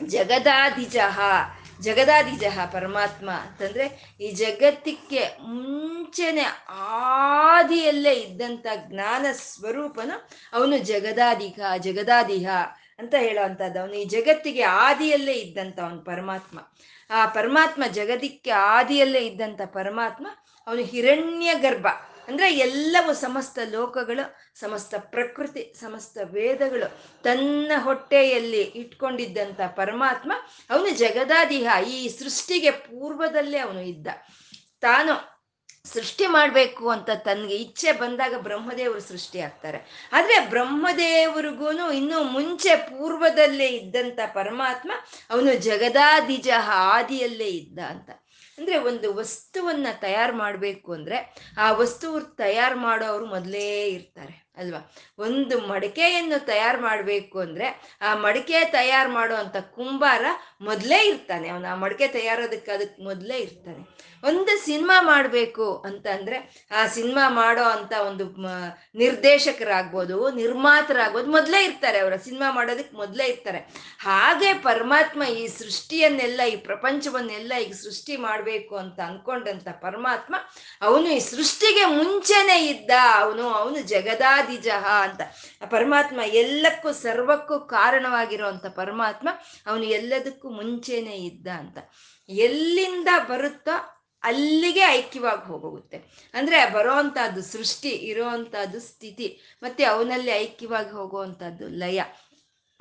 [0.06, 1.20] ಜಗದಾದಿಜಹ
[1.80, 12.48] ಜಗದಾದಿಜಹ ಪರಮಾತ್ಮ ಅಂತಂದ್ರೆ ಈ ಜಗತ್ತಿಕ್ಕೆ ಮುಂಚೆನೆ ಆದಿಯಲ್ಲೇ ಇದ್ದಂತ ಜ್ಞಾನ ಸ್ವರೂಪನು ಅವನು ಜಗದಾದಿಗ ಜಗದಾದಿಹ.
[12.98, 16.58] ಅಂತ ಹೇಳುವಂಥದ್ದು ಅವನು ಈ ಜಗತ್ತಿಗೆ ಆದಿಯಲ್ಲೇ ಇದ್ದಂತ ಅವನು ಪರಮಾತ್ಮ.
[17.10, 20.26] ಆ ಪರಮಾತ್ಮ ಜಗದಿಕ್ಕೆ ಆದಿಯಲ್ಲೇ ಇದ್ದಂತ ಪರಮಾತ್ಮ
[20.66, 21.86] ಅವನು ಹಿರಣ್ಯ ಗರ್ಭ
[22.28, 30.32] ಅಂದ್ರೆ ಎಲ್ಲವೂ ಸಮಸ್ತ ಲೋಕಗಳು, ಸಮಸ್ತ ಪ್ರಕೃತಿ, ಸಮಸ್ತ ವೇದಗಳು ತನ್ನ ಹೊಟ್ಟೆಯಲ್ಲಿ ಇಟ್ಕೊಂಡಿದ್ದಂಥ ಪರಮಾತ್ಮ
[30.70, 31.88] ಅವನು ಜಗದಾದಿಹ.
[31.88, 34.06] ಈ ಸೃಷ್ಟಿಗೆ ಪೂರ್ವದಲ್ಲೇ ಅವನು ಇದ್ದ.
[34.80, 35.33] ತಾನು
[35.92, 40.10] ಸೃಷ್ಟಿ ಮಾಡಬೇಕು ಅಂತ ತನಗೆ ಇಚ್ಛೆ ಬಂದಾಗ ಬ್ರಹ್ಮದೇವರು ಸೃಷ್ಟಿ ಆಗ್ತಾರೆ.
[40.12, 44.92] ಆದರೆ ಬ್ರಹ್ಮದೇವರಿಗೂ ಇನ್ನೂ ಮುಂಚೆ ಪೂರ್ವದಲ್ಲೇ ಇದ್ದಂತ ಪರಮಾತ್ಮ
[45.30, 48.10] ಅವನು ಜಗದಾದಿಜ ಆದಿಯಲ್ಲೇ ಇದ್ದ ಅಂತ.
[48.58, 54.43] ಅಂದ್ರೆ ಒಂದು ವಸ್ತುವನ್ನ ತಯಾರು ಮಾಡಬೇಕು ಅಂದ್ರೆ ಆ ವಸ್ತು ತಯಾರು ಮಾಡೋರು ಮೊದಲೇ ಇರ್ತಾರೆ.
[54.60, 54.80] ಅಲ್ವಾ?
[55.26, 57.68] ಒಂದು ಮಡಿಕೆಯನ್ನು ತಯಾರು ಮಾಡಬೇಕು ಅಂದ್ರೆ
[58.08, 60.24] ಆ ಮಡಿಕೆ ತಯಾರು ಮಾಡುವಂಥ ಕುಂಬಾರ
[60.68, 61.46] ಮೊದಲೇ ಇರ್ತಾನೆ.
[61.48, 63.80] ಅವನು ಆ ಮಡಿಕೆ ತಯಾರೋದಕ್ಕೆ ಅದಕ್ಕೆ ಮೊದಲೇ ಇರ್ತಾನೆ.
[64.30, 66.06] ಒಂದು ಸಿನಿಮಾ ಮಾಡಬೇಕು ಅಂತ
[66.78, 68.24] ಆ ಸಿನಿಮಾ ಮಾಡೋ ಅಂತ ಒಂದು
[69.02, 72.18] ನಿರ್ದೇಶಕರಾಗ್ಬೋದು, ನಿರ್ಮಾತರಾಗ್ಬೋದು ಮೊದಲೇ ಇರ್ತಾರೆ ಅವರು.
[72.24, 73.60] ಸಿನಿಮಾ ಮಾಡೋದಕ್ಕೆ ಮೊದಲೇ ಇರ್ತಾರೆ.
[74.06, 80.34] ಹಾಗೆ ಪರಮಾತ್ಮ ಈ ಸೃಷ್ಟಿಯನ್ನೆಲ್ಲ, ಈ ಪ್ರಪಂಚವನ್ನೆಲ್ಲ ಈಗ ಸೃಷ್ಟಿ ಮಾಡಬೇಕು ಅಂತ ಅಂದ್ಕೊಂಡಂಥ ಪರಮಾತ್ಮ
[80.82, 82.90] ಅವನು ಈ ಸೃಷ್ಟಿಗೆ ಮುಂಚೆನೆ ಇದ್ದ.
[83.18, 83.82] ಅವನು ಅವನು
[84.44, 85.20] ಜಗದಾದಿಜಹ ಅಂತ.
[85.70, 89.28] ಪರಮಾತ್ಮ ಎಲ್ಲಕ್ಕೂ ಸರ್ವಕ್ಕೂ ಕಾರಣವಾಗಿರುವಂತ ಪರಮಾತ್ಮ
[89.66, 91.78] ಅವನು ಎಲ್ಲದಕ್ಕೂ ಮುಂಚೆನೆ ಇದ್ದ ಅಂತ.
[92.28, 93.90] ಎಲ್ಲಿಂದ ಬರುತ್ತೋ
[94.22, 95.96] ಅಲ್ಲಿಗೆ ಐಕ್ಯವಾಗಿ ಹೋಗೋಗುತ್ತೆ.
[96.34, 102.02] ಅಂದ್ರೆ ಬರೋವಂಥದ್ದು ಸೃಷ್ಟಿ ಇರೋವಂಥದ್ದು ಸ್ಥಿತಿ, ಮತ್ತೆ ಅವನಲ್ಲಿ ಐಕ್ಯವಾಗಿ ಹೋಗುವಂಥದ್ದು ಲಯ.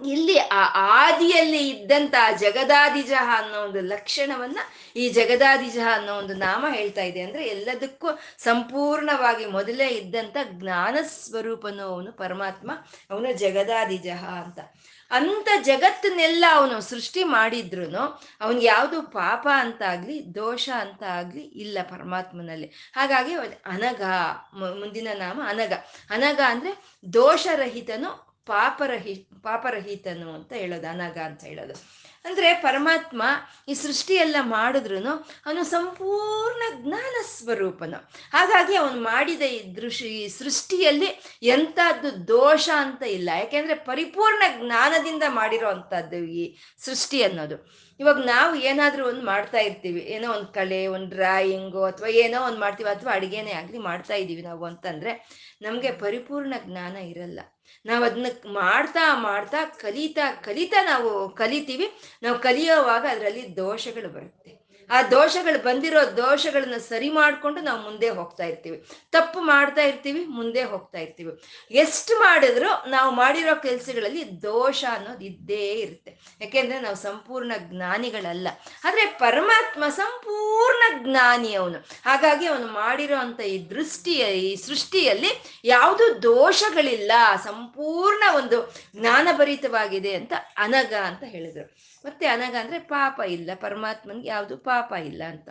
[0.06, 4.58] ಇಲ್ಲಿ ಆ ಆದಿಯಲ್ಲಿ ಇದ್ದಂತ ಜಗದಾದಿಜಹ ಅನ್ನೋ ಒಂದು ಲಕ್ಷಣವನ್ನ
[4.96, 7.22] ಈ ಜಗದಾದಿಜಹ ಅನ್ನೋ ಒಂದು ನಾಮ ಹೇಳ್ತಾ ಇದೆ.
[7.22, 12.72] ಅಂದ್ರೆ ಎಲ್ಲದಕ್ಕೂ ಸಂಪೂರ್ಣವಾಗಿ ಮೊದಲೇ ಇದ್ದಂತ ಜ್ಞಾನ ಸ್ವರೂಪನು ಅವನು ಪರಮಾತ್ಮ,
[13.10, 14.60] ಅವನು ಜಗದಾದಿಜಹ ಅಂತ.
[15.12, 17.98] ಅಂತ ಜಗತ್ತನ್ನೆಲ್ಲ ಅವನು ಸೃಷ್ಟಿ ಮಾಡಿದ್ರು
[18.42, 22.92] ಅವನಿಗೆ ಯಾವುದು ಪಾಪ ಅಂತ ಆಗ್ಲಿ ದೋಷ ಅಂತ ಆಗ್ಲಿ ಇಲ್ಲ ಪರಮಾತ್ಮನಲ್ಲಿ.
[22.96, 23.34] ಹಾಗಾಗಿ
[23.66, 24.02] ಅನಗ
[24.60, 25.74] ಮುಂದಿನ ನಾಮ ಅನಗ
[26.10, 26.74] ಅನಗ ಅಂದ್ರೆ
[27.14, 32.04] ದೋಷರಹಿತನು ಪಾಪರಹಿ ಪಾಪರಹಿತನು ಅಂತ ಹೇಳೋದು ಅನಗ ಅಂತ ಹೇಳೋದು.
[32.26, 33.24] ಅಂದ್ರೆ ಪರಮಾತ್ಮ
[33.68, 35.08] ಈ ಸೃಷ್ಟಿಯೆಲ್ಲ ಮಾಡಿದ್ರು
[35.46, 38.12] ಅವನು ಸಂಪೂರ್ಣ ಜ್ಞಾನ ಸ್ವರೂಪನು.
[38.34, 43.30] ಹಾಗಾಗಿ ಅವನು ಮಾಡಿದ ಈ ದೃಶ್ಯ ಈ ಸೃಷ್ಟಿಯಲ್ಲಿ ಎಂಥದ್ದು ದೋಷ ಅಂತ ಇಲ್ಲ.
[43.40, 45.70] ಯಾಕೆಂದ್ರೆ ಪರಿಪೂರ್ಣ ಜ್ಞಾನದಿಂದ ಮಾಡಿರೋ
[46.16, 47.84] ಈ ಸೃಷ್ಟಿ ಅನ್ನೋದು.
[48.00, 50.00] ಇವಾಗ ನಾವು ಏನಾದರೂ ಒಂದು ಮಾಡ್ತಾ ಇರ್ತೀವಿ.
[50.00, 54.66] ಏನೋ ಒಂದು ಕಲೆ, ಒಂದು ಡ್ರಾಯಿಂಗು ಅಥವಾ ಏನೋ ಒಂದು ಮಾಡ್ತೀವಿ, ಅಥವಾ ಅಡುಗೆನೇ ಆಗಲಿ ಮಾಡ್ತಾ ಇದ್ದೀವಿ ನಾವು
[54.66, 55.28] ಅಂತಂದರೆ
[55.62, 57.40] ನಮಗೆ ಪರಿಪೂರ್ಣ ಜ್ಞಾನ ಇರಲ್ಲ.
[57.86, 61.88] ನಾವು ಅದನ್ನ ಮಾಡ್ತಾ ಮಾಡ್ತಾ ಕಲಿತಾ ಕಲಿತಾ ನಾವು ಕಲಿತೀವಿ.
[62.24, 64.63] ನಾವು ಕಲಿಯೋವಾಗ ಅದರಲ್ಲಿ ದೋಷಗಳು ಬರುತ್ತೆ.
[64.94, 68.86] ಆ ದೋಷಗಳು ಬಂದಿರೋ ದೋಷಗಳನ್ನ ಸರಿ ಮಾಡಿಕೊಂಡು ನಾವು ಮುಂದೆ ಹೋಗ್ತಾ ಇರ್ತೀವಿ.
[69.12, 71.44] ತಪ್ಪು ಮಾಡ್ತಾ ಇರ್ತೀವಿ, ಮುಂದೆ ಹೋಗ್ತಾ ಇರ್ತೀವಿ.
[71.72, 76.38] ಎಷ್ಟು ಮಾಡಿದ್ರು ನಾವು ಮಾಡಿರೋ ಕೆಲಸಗಳಲ್ಲಿ ದೋಷ ಅನ್ನೋದು ಇದ್ದೇ ಇರುತ್ತೆ.
[76.42, 78.48] ಯಾಕೆಂದ್ರೆ ನಾವು ಸಂಪೂರ್ಣ ಜ್ಞಾನಿಗಳಲ್ಲ.
[78.84, 81.78] ಆದ್ರೆ ಪರಮಾತ್ಮ ಸಂಪೂರ್ಣ ಜ್ಞಾನಿ ಅವನು.
[82.06, 87.12] ಹಾಗಾಗಿ ಅವನು ಮಾಡಿರೋ ಈ ದೃಷ್ಟಿಯ ಈ ಸೃಷ್ಟಿಯಲ್ಲಿ ಯಾವುದು ದೋಷಗಳಿಲ್ಲ.
[87.44, 91.93] ಸಂಪೂರ್ಣ ಒಂದು ಜ್ಞಾನಭರಿತವಾಗಿದೆ ಅಂತ ಅನಗ ಅಂತ ಹೇಳಿದ್ರು.
[92.06, 95.50] ಮತ್ತೆ ಅನಗ ಅಂದ್ರೆ ಪಾಪ ಇಲ್ಲ, ಪರಮಾತ್ಮನ್ಗೆ ಯಾವುದು ಪಾಪ ಇಲ್ಲ ಅಂತ.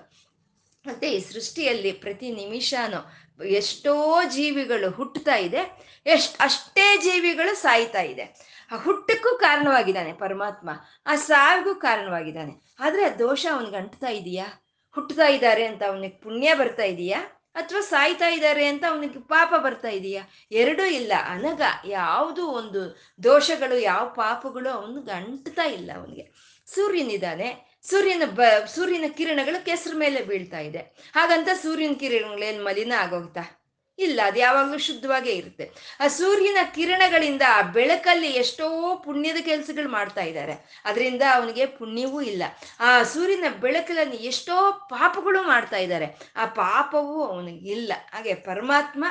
[0.86, 8.24] ಮತ್ತೆ ಈ ಸೃಷ್ಟಿಯಲ್ಲಿ ಪ್ರತಿ ನಿಮಿಷನೂ ಎಷ್ಟೋ ಜೀವಿಗಳು ಹುಟ್ಟುತ್ತಾ ಇದೆ, ಎಷ್ಟ್, ಅಷ್ಟೇ ಜೀವಿಗಳು ಸಾಯ್ತಾ ಇದೆ.
[8.72, 10.70] ಆ ಹುಟ್ಟಕ್ಕೂ ಕಾರಣವಾಗಿದ್ದಾನೆ ಪರಮಾತ್ಮ,
[11.06, 12.52] ಆ ಸಾವಿಗೂ ಕಾರಣವಾಗಿದ್ದಾನೆ.
[12.80, 14.46] ಆದ್ರೆ ಆ ದೋಷ ಅವನಿಗೆ ಅಂಟ್ತಾ ಇದೆಯಾ?
[14.94, 17.41] ಹುಟ್ಟುತ್ತಾ ಇದ್ದಾರೆ ಅಂತ ಅವನಿಗೆ ಪುಣ್ಯ ಬರ್ತಾ ಇದೆಯಾ?
[17.54, 20.22] ಅಥವಾ ಸಾಯ್ತಾ ಇದ್ದಾರೆ ಅಂತ ಅವನಿಗೆ ಪಾಪ ಬರ್ತಾ ಇದೆಯಾ?
[20.52, 21.12] ಎರಡೂ ಇಲ್ಲ.
[21.26, 26.52] ಅನಗ ಯಾವುದು ಒಂದು ದೋಷಗಳು, ಯಾವ ಪಾಪಗಳು ಅವನಿಗೆ ಅಂಟ್ತಾ ಇಲ್ಲ ಅವನಿಗೆ.
[26.66, 27.78] ಸೂರ್ಯನಿದ್ದಾನೆ.
[27.82, 28.40] ಸೂರ್ಯನ ಬ,
[28.74, 30.78] ಸೂರ್ಯನ ಕಿರಣಗಳು ಕೆಸರು ಮೇಲೆ ಬೀಳ್ತಾ ಇದೆ.
[31.14, 33.62] ಹಾಗಂತ ಸೂರ್ಯನ ಕಿರಣಗಳೇನು ಮಲಿನ ಆಗೋಗ್ತಾ?
[33.98, 35.70] ಇಲ್ಲ, ಅದು ಯಾವಾಗಲೂ ಶುದ್ಧವಾಗೇ ಇರುತ್ತೆ.
[36.00, 40.83] ಆ ಸೂರ್ಯನ ಕಿರಣಗಳಿಂದ ಆ ಬೆಳಕಲ್ಲಿ ಎಷ್ಟೋ ಪುಣ್ಯದ ಕೆಲಸಗಳು ಮಾಡ್ತಾ ಇದ್ದಾರೆ.
[40.85, 42.42] ಅದರಿಂದ ಅವನಿಗೆ ಪುಣ್ಯವೂ ಇಲ್ಲ.
[42.81, 46.33] ಆ ಸೂರ್ಯನ ಬೆಳಕಲ್ಲಿ ಎಷ್ಟೋ ಪಾಪಗಳು ಮಾಡ್ತಾ ಇದ್ದಾರೆ.
[46.37, 47.92] ಆ ಪಾಪವೂ ಅವನಿಗೆ ಇಲ್ಲ.
[48.12, 49.05] ಹಾಗೆ ಪರಮಾತ್ಮ,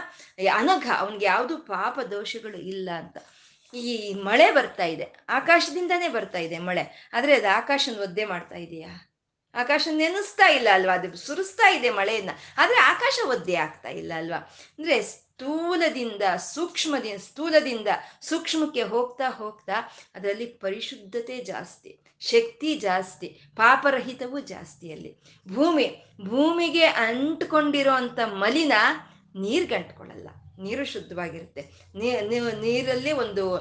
[0.53, 3.17] ಅನಘ, ಅವನಿಗೆ ಯಾವುದು ಪಾಪ ದೋಷಗಳು ಇಲ್ಲ ಅಂತ.
[3.73, 5.07] ಈ ಮಳೆ ಬರ್ತಾ ಇದೆ.
[5.29, 7.09] ಆಕಾಶದಿಂದಾನೇ ಬರ್ತಾ ಇದೆ ಮಳೆ.
[7.13, 8.55] ಆದರೆ ಅದು ಆಕಾಶನ ಒದ್ದೆ ಮಾಡ್ತಾ
[9.55, 10.93] ಆಕಾಶ ನೆನೆಸ್ತಾ ಇಲ್ಲ ಅಲ್ವಾ?
[10.93, 12.29] ಅದು ಸುರಿಸ್ತಾ ಇದೆ ಮಳೆಯನ್ನ.
[12.57, 14.37] ಆದ್ರೆ ಆಕಾಶ ಒದ್ದೆ ಆಗ್ತಾ ಇಲ್ಲ ಅಲ್ವಾ?
[14.79, 17.87] ಅಂದ್ರೆ ಸ್ಥೂಲದಿಂದ ಸೂಕ್ಷ್ಮದಿಂದ ಸ್ಥೂಲದಿಂದ
[18.21, 19.73] ಸೂಕ್ಷ್ಮಕ್ಕೆ ಹೋಗ್ತಾ ಹೋಗ್ತಾ
[20.15, 25.21] ಅದರಲ್ಲಿ ಪರಿಶುದ್ಧತೆ ಜಾಸ್ತಿ, ಶಕ್ತಿ ಜಾಸ್ತಿ, ಪಾಪರಹಿತವೂ ಜಾಸ್ತಿ ಅಲ್ಲಿ.
[25.53, 28.73] ಭೂಮಿ, ಭೂಮಿಗೆ ಅಂಟ್ಕೊಂಡಿರೋ ಮಲಿನ ಮಲಿನ
[29.35, 30.27] ನೀರ್ಗಂಟ್ಕೊಳ್ಳಲ್ಲ
[30.59, 31.61] ನೀರು ಶುದ್ಧವಾಗಿರುತ್ತೆ.
[31.95, 33.51] ನೀರಲ್ಲೇ ನೀರಲ್ಲಿ ಒಂದು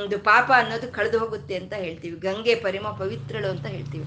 [0.00, 2.16] ಒಂದು ಪಾಪ ಅನ್ನೋದು ಕಳೆದು ಹೋಗುತ್ತೆ ಅಂತ ಹೇಳ್ತೀವಿ.
[2.20, 4.04] ಗಂಗೆ ಪರಿಮ ಪವಿತ್ರಳು ಅಂತ ಹೇಳ್ತೀವಿ.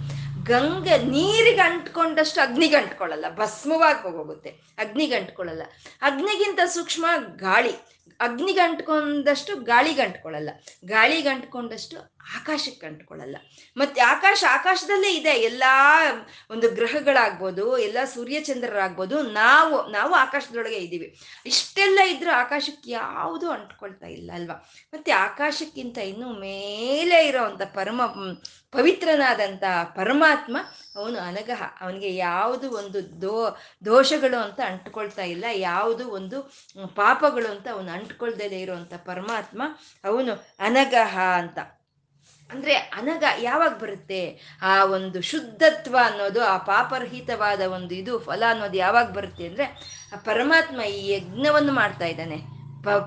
[0.50, 4.52] ಗಂಗೆ ನೀರಿಗೆ ಅಂಟ್ಕೊಂಡಷ್ಟು ಅಗ್ನಿಗೆ ಅಂಟ್ಕೊಳ್ಳಲ್ಲ, ಭಸ್ಮವಾಗಿ ಹೋಗೋಗುತ್ತೆ
[4.84, 5.64] ಅಗ್ನಿಗೆ ಅಂಟ್ಕೊಳ್ಳಲ್ಲ.
[6.10, 7.06] ಅಗ್ನಿಗಿಂತ ಸೂಕ್ಷ್ಮ
[7.46, 7.76] ಗಾಳಿ,
[8.20, 10.52] ಅಗ್ನಿಗೆ ಅಂಟ್ಕೊಂಡಷ್ಟು ಗಾಳಿಗೆ ಅಂಟ್ಕೊಳ್ಳಲ್ಲ,
[10.94, 11.98] ಗಾಳಿಗೆ ಅಂಟ್ಕೊಂಡಷ್ಟು
[12.38, 13.38] ಆಕಾಶಕ್ಕೆ ಅಂಟ್ಕೊಳ್ಳಲ್ಲ.
[13.78, 15.64] ಮತ್ತೆ ಆಕಾಶ, ಆಕಾಶದಲ್ಲೇ ಇದೆ, ಎಲ್ಲ
[16.54, 21.08] ಒಂದು ಗ್ರಹಗಳಾಗ್ಬೋದು, ಎಲ್ಲ ಸೂರ್ಯಚಂದ್ರರಾಗ್ಬೋದು, ನಾವು ನಾವು ಆಕಾಶದೊಳಗೆ ಇದ್ದೀವಿ.
[21.52, 24.58] ಇಷ್ಟೆಲ್ಲ ಇದ್ರೂ ಆಕಾಶಕ್ಕೆ ಯಾವುದು ಅಂಟ್ಕೊಳ್ತಾ ಇಲ್ಲ ಅಲ್ವಾ?
[24.94, 28.02] ಮತ್ತೆ ಆಕಾಶಕ್ಕಿಂತ ಇನ್ನೂ ಮೇಲೆ ಇರೋವಂಥ ಪರಮ
[28.72, 29.64] ಪವಿತ್ರನಾದಂಥ
[29.96, 30.58] ಪರಮಾತ್ಮ
[30.96, 31.64] ಅವನು ಅನಗಹ.
[31.82, 35.46] ಅವನಿಗೆ ಯಾವುದು ಒಂದು ದೋ, ದೋಷಗಳು ಅಂತ ಅಂಟ್ಕೊಳ್ತಾ ಇಲ್ಲ.
[35.54, 36.42] ಯಾವುದು ಒಂದು
[36.96, 39.62] ಪಾಪಗಳು ಅಂತ ಅವನು ಅಂಟ್ಕೊಳ್ದಲೇ ಇರುವಂತ ಪರಮಾತ್ಮ
[40.04, 41.60] ಅವನು ಅನಗಹ ಅಂತ.
[42.52, 44.40] ಅಂದ್ರೆ ಅನಗ ಯಾವಾಗ ಬರುತ್ತೆ?
[44.62, 49.66] ಆ ಒಂದು ಶುದ್ಧತ್ವ ಅನ್ನೋದು, ಆ ಪಾಪರಹಿತವಾದ ಒಂದು ಇದು, ಫಲ ಅನ್ನೋದು ಯಾವಾಗ ಬರುತ್ತೆ ಅಂದ್ರೆ,
[50.14, 52.55] ಆ ಪರಮಾತ್ಮ ಈ ಯಜ್ಞವನ್ನು ಮಾಡ್ತಾ ಇದ್ದಾನೆ.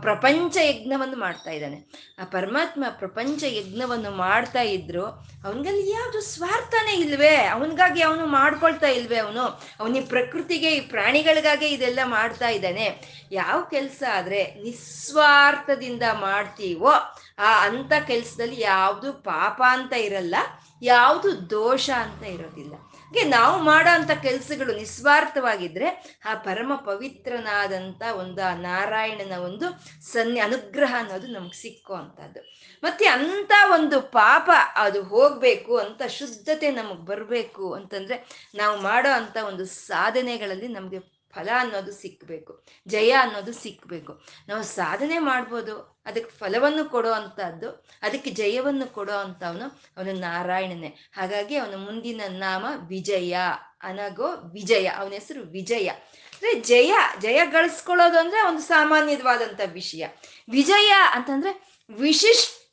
[0.00, 2.08] ಪ್ರಪಂಚ ಯಜ್ಞವನ್ನು ಮಾಡ್ತಾ ಇದ್ದಾನೆ.
[2.18, 5.06] ಆ ಪರಮಾತ್ಮ ಪ್ರಪಂಚ ಯಜ್ಞವನ್ನು ಮಾಡ್ತಾ ಇದ್ರು,
[5.44, 7.36] ಅವನಿಗಲ್ಲಿ ಯಾವುದು ಸ್ವಾರ್ಥನೇ ಇಲ್ವೇ?
[7.36, 9.42] ಅವನಿಗಾಗಿ ಅವನು ಮಾಡ್ಕೊಳ್ತಾ ಇಲ್ವೇ ಅವನು?
[9.80, 13.18] ಅವನಿ ಪ್ರಕೃತಿಗೆ, ಈ ಪ್ರಾಣಿಗಳಿಗಾಗೆ ಇದೆಲ್ಲ ಮಾಡ್ತಾ ಇದ್ದಾನೆ.
[13.32, 16.92] ಯಾವ ಕೆಲಸ ಆದ್ರೆ ನಿಸ್ವಾರ್ಥದಿಂದ ಮಾಡ್ತೀವೋ
[17.38, 20.36] ಆ ಅಂತ ಕೆಲ್ಸದಲ್ಲಿ ಯಾವುದು ಪಾಪ ಅಂತ ಇರಲ್ಲ,
[20.82, 22.74] ಯಾವುದು ದೋಷ ಅಂತ ಇರೋದಿಲ್ಲ.
[23.02, 25.88] ಹಾಗೆ ನಾವು ಮಾಡೋ ಅಂಥ ಕೆಲಸಗಳು ನಿಸ್ವಾರ್ಥವಾಗಿದ್ದರೆ
[26.26, 29.66] ಆ ಪರಮ ಪವಿತ್ರನಾದಂಥ ಒಂದು ಆ ನಾರಾಯಣನ ಒಂದು
[30.12, 32.40] ಸನ್ನಿ ಅನುಗ್ರಹ ಅನ್ನೋದು ನಮ್ಗೆ ಸಿಕ್ಕೋ ಅಂಥದ್ದು
[32.82, 38.18] ಮತ್ತೆ ಅಂಥ ಒಂದು ಪಾಪ ಅದು ಹೋಗಬೇಕು ಅಂತ ಶುದ್ಧತೆ ನಮಗೆ ಬರಬೇಕು ಅಂತಂದ್ರೆ
[38.54, 44.12] ನಾವು ಮಾಡೋ ಅಂಥ ಒಂದು ಸಾಧನೆಗಳಲ್ಲಿ ನಮಗೆ ಫಲ ಅನ್ನೋದು ಸಿಕ್ಕಬೇಕು ಜಯ ಅನ್ನೋದು ಸಿಕ್ಕಬೇಕು
[44.48, 47.70] ನಾವು ಸಾಧನೆ ಮಾಡ್ಬೋದು, ಅದಕ್ಕೆ ಫಲವನ್ನು ಕೊಡೋ ಅಂಥದ್ದು,
[48.02, 50.94] ಅದಕ್ಕೆ ಜಯವನ್ನು ಕೊಡೋ ಅಂಥವನು ಅವನು ನಾರಾಯಣನೇ.
[51.12, 53.36] ಹಾಗಾಗಿ ಅವನ ಮುಂದಿನ ನಾಮ ವಿಜಯ,
[53.82, 55.88] ಅನಗೋ ವಿಜಯ, ಅವನ ಹೆಸರು ವಿಜಯ.
[55.88, 60.06] ಅಂದ್ರೆ ಜಯ ಜಯ ಗಳಿಸ್ಕೊಳ್ಳೋದು ಅಂದ್ರೆ ಒಂದು ಸಾಮಾನ್ಯವಾದಂಥ ವಿಷಯ.
[60.50, 61.52] ವಿಜಯ ಅಂತಂದ್ರೆ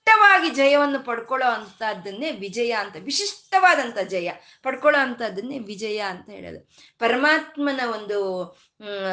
[0.07, 4.31] ವಿಶಿಷ್ಟವಾಗಿ ಜಯವನ್ನು ಪಡ್ಕೊಳ್ಳೋ ಅಂಥದ್ದನ್ನೇ ವಿಜಯ ಅಂತ ವಿಶಿಷ್ಟವಾದಂಥ ಜಯ
[4.63, 6.59] ಪಡ್ಕೊಳ್ಳೋ ಅಂಥದ್ದನ್ನೇ ವಿಜಯ ಅಂತ ಹೇಳೋದು.
[6.99, 8.19] ಪರಮಾತ್ಮನ ಒಂದು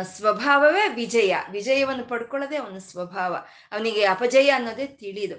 [0.02, 1.36] ಸ್ವಭಾವವೇ ವಿಜಯ.
[1.50, 3.32] ವಿಜಯವನ್ನು ಪಡ್ಕೊಳ್ಳೋದೇ ಅವನ ಸ್ವಭಾವ.
[3.72, 5.36] ಅವನಿಗೆ ಅಪಜಯ ಅನ್ನೋದೇ ತಿಳಿದು.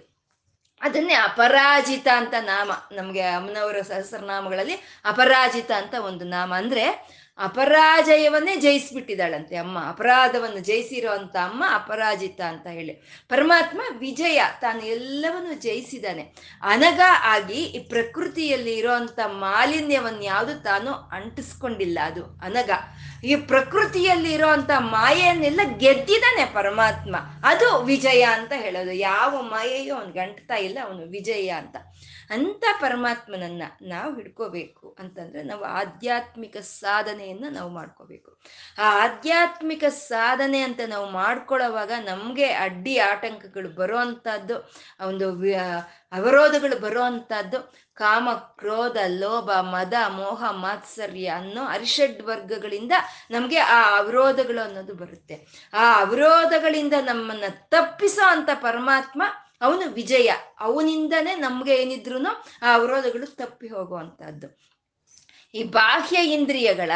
[0.82, 2.72] ಅದನ್ನೇ ಅಪರಾಜಿತ ಅಂತ ನಾಮ.
[2.92, 6.56] ನಮಗೆ ಅಮ್ಮನವರ ಸಹಸ್ರನಾಮಗಳಲ್ಲಿ ಅಪರಾಜಿತ ಅಂತ ಒಂದು ನಾಮ.
[6.56, 6.86] ಅಂದ್ರೆ
[7.38, 9.90] ಅಪರಾಜಯವನ್ನೇ ಜಯಿಸ್ಬಿಟ್ಟಿದ್ದಾಳಂತೆ ಅಮ್ಮ.
[9.90, 12.94] ಅಪರಾಧವನ್ನು ಜಯಿಸಿರೋ ಅಂತ ಅಮ್ಮ ಅಪರಾಜಿತ ಅಂತ ಹೇಳಿ.
[13.30, 22.00] ಪರಮಾತ್ಮ ವಿಜಯ, ತಾನು ಎಲ್ಲವನ್ನು ಜಯಿಸಿದಾನೆ ಅನಗ ಆಗಿ ಈ ಪ್ರಕೃತಿಯಲ್ಲಿ ಇರೋಂಥ ಮಾಲಿನ್ಯವನ್ನು ಯಾವುದು ತಾನು ಅಂಟಿಸ್ಕೊಂಡಿಲ್ಲ.
[22.04, 22.70] ಅದು ಅನಗ
[23.26, 27.16] ಈ ಪ್ರಕೃತಿಯಲ್ಲಿ ಇರೋಂಥ ಮಾಯೆಯನ್ನೆಲ್ಲ ಗೆದ್ದಿದ್ದಾನೆ ಪರಮಾತ್ಮ.
[27.44, 28.92] ಅದು ವಿಜಯ ಅಂತ ಹೇಳೋದು.
[28.92, 31.76] ಯಾವ ಮಾಯೆಯೂ ಅವನಿಗೆ ಅಂಟ್ತಾ ಇಲ್ಲ, ಅವನು ವಿಜಯ ಅಂತ.
[32.30, 36.58] ಅಂತ ಪರಮಾತ್ಮನನ್ನ ನಾವು ಹಿಡ್ಕೋಬೇಕು ಅಂತಂದ್ರೆ ನಾವು ಆಧ್ಯಾತ್ಮಿಕ
[37.24, 38.32] ಸಾಧನೆಯನ್ನ ನಾವು ಮಾಡ್ಕೋಬೇಕು.
[38.78, 44.56] ಆ ಆಧ್ಯಾತ್ಮಿಕ ಸಾಧನೆ ಅಂತ ನಾವು ಮಾಡ್ಕೊಳ್ಳೋವಾಗ ನಮಗೆ ಅಡ್ಡಿ ಆಟಂಕಗಳು ಬರೋ ಅಂಥದ್ದು
[45.08, 45.28] ಒಂದು
[46.12, 47.60] ಅವರೋಧಗಳು ಬರೋ ಅಂಥದ್ದು
[47.94, 52.92] ಕಾಮ, ಕ್ರೋಧ, ಲೋಭ, ಮದ, ಮೋಹ, ಮಾತ್ಸರ್ಯ ಅನ್ನೋ ಅರಿಷಡ್ ವರ್ಗಗಳಿಂದ
[53.32, 55.36] ನಮಗೆ ಆ ಅವರೋಧಗಳು ಅನ್ನೋದು ಬರುತ್ತೆ.
[55.74, 59.24] ಆ ಅವರೋಧಗಳಿಂದ ನಮ್ಮನ್ನ ತಪ್ಪಿಸೋ ಅಂತ ಪರಮಾತ್ಮ
[59.62, 60.30] ಅವನು ವಿಜಯ.
[60.60, 62.18] ಅವನಿಂದನೇ ನಮ್ಗೆ ಏನಿದ್ರು
[62.64, 64.73] ಆ ಅವರೋಧಗಳು ತಪ್ಪಿ ಹೋಗುವಂತಹದ್ದು
[65.54, 66.92] ಈ ಬಾಹ್ಯ ಇಂದ್ರಿಯಗಳ,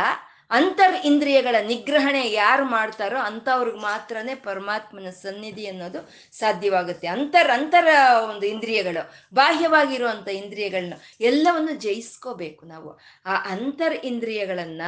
[0.51, 7.07] ಅಂತರ್ ಇಂದ್ರಿಯಗಳ ನಿಗ್ರಹಣೆ ಯಾರು ಮಾಡ್ತಾರೋ ಅಂಥವ್ರಿಗೆ ಮಾತ್ರನೇ ಪರಮಾತ್ಮನ ಸನ್ನಿಧಿ ಅನ್ನೋದು ಸಾಧ್ಯವಾಗುತ್ತೆ.
[7.07, 7.87] ಅಂತರ್, ಅಂತರ
[8.29, 12.99] ಒಂದು ಇಂದ್ರಿಯಗಳು, ಬಾಹ್ಯವಾಗಿರುವಂಥ ಇಂದ್ರಿಯಗಳನ್ನ ಎಲ್ಲವನ್ನು ಜಯಿಸ್ಕೋಬೇಕು ನಾವು.
[13.25, 14.81] ಆ ಅಂತರ್ ಇಂದ್ರಿಯಗಳನ್ನ,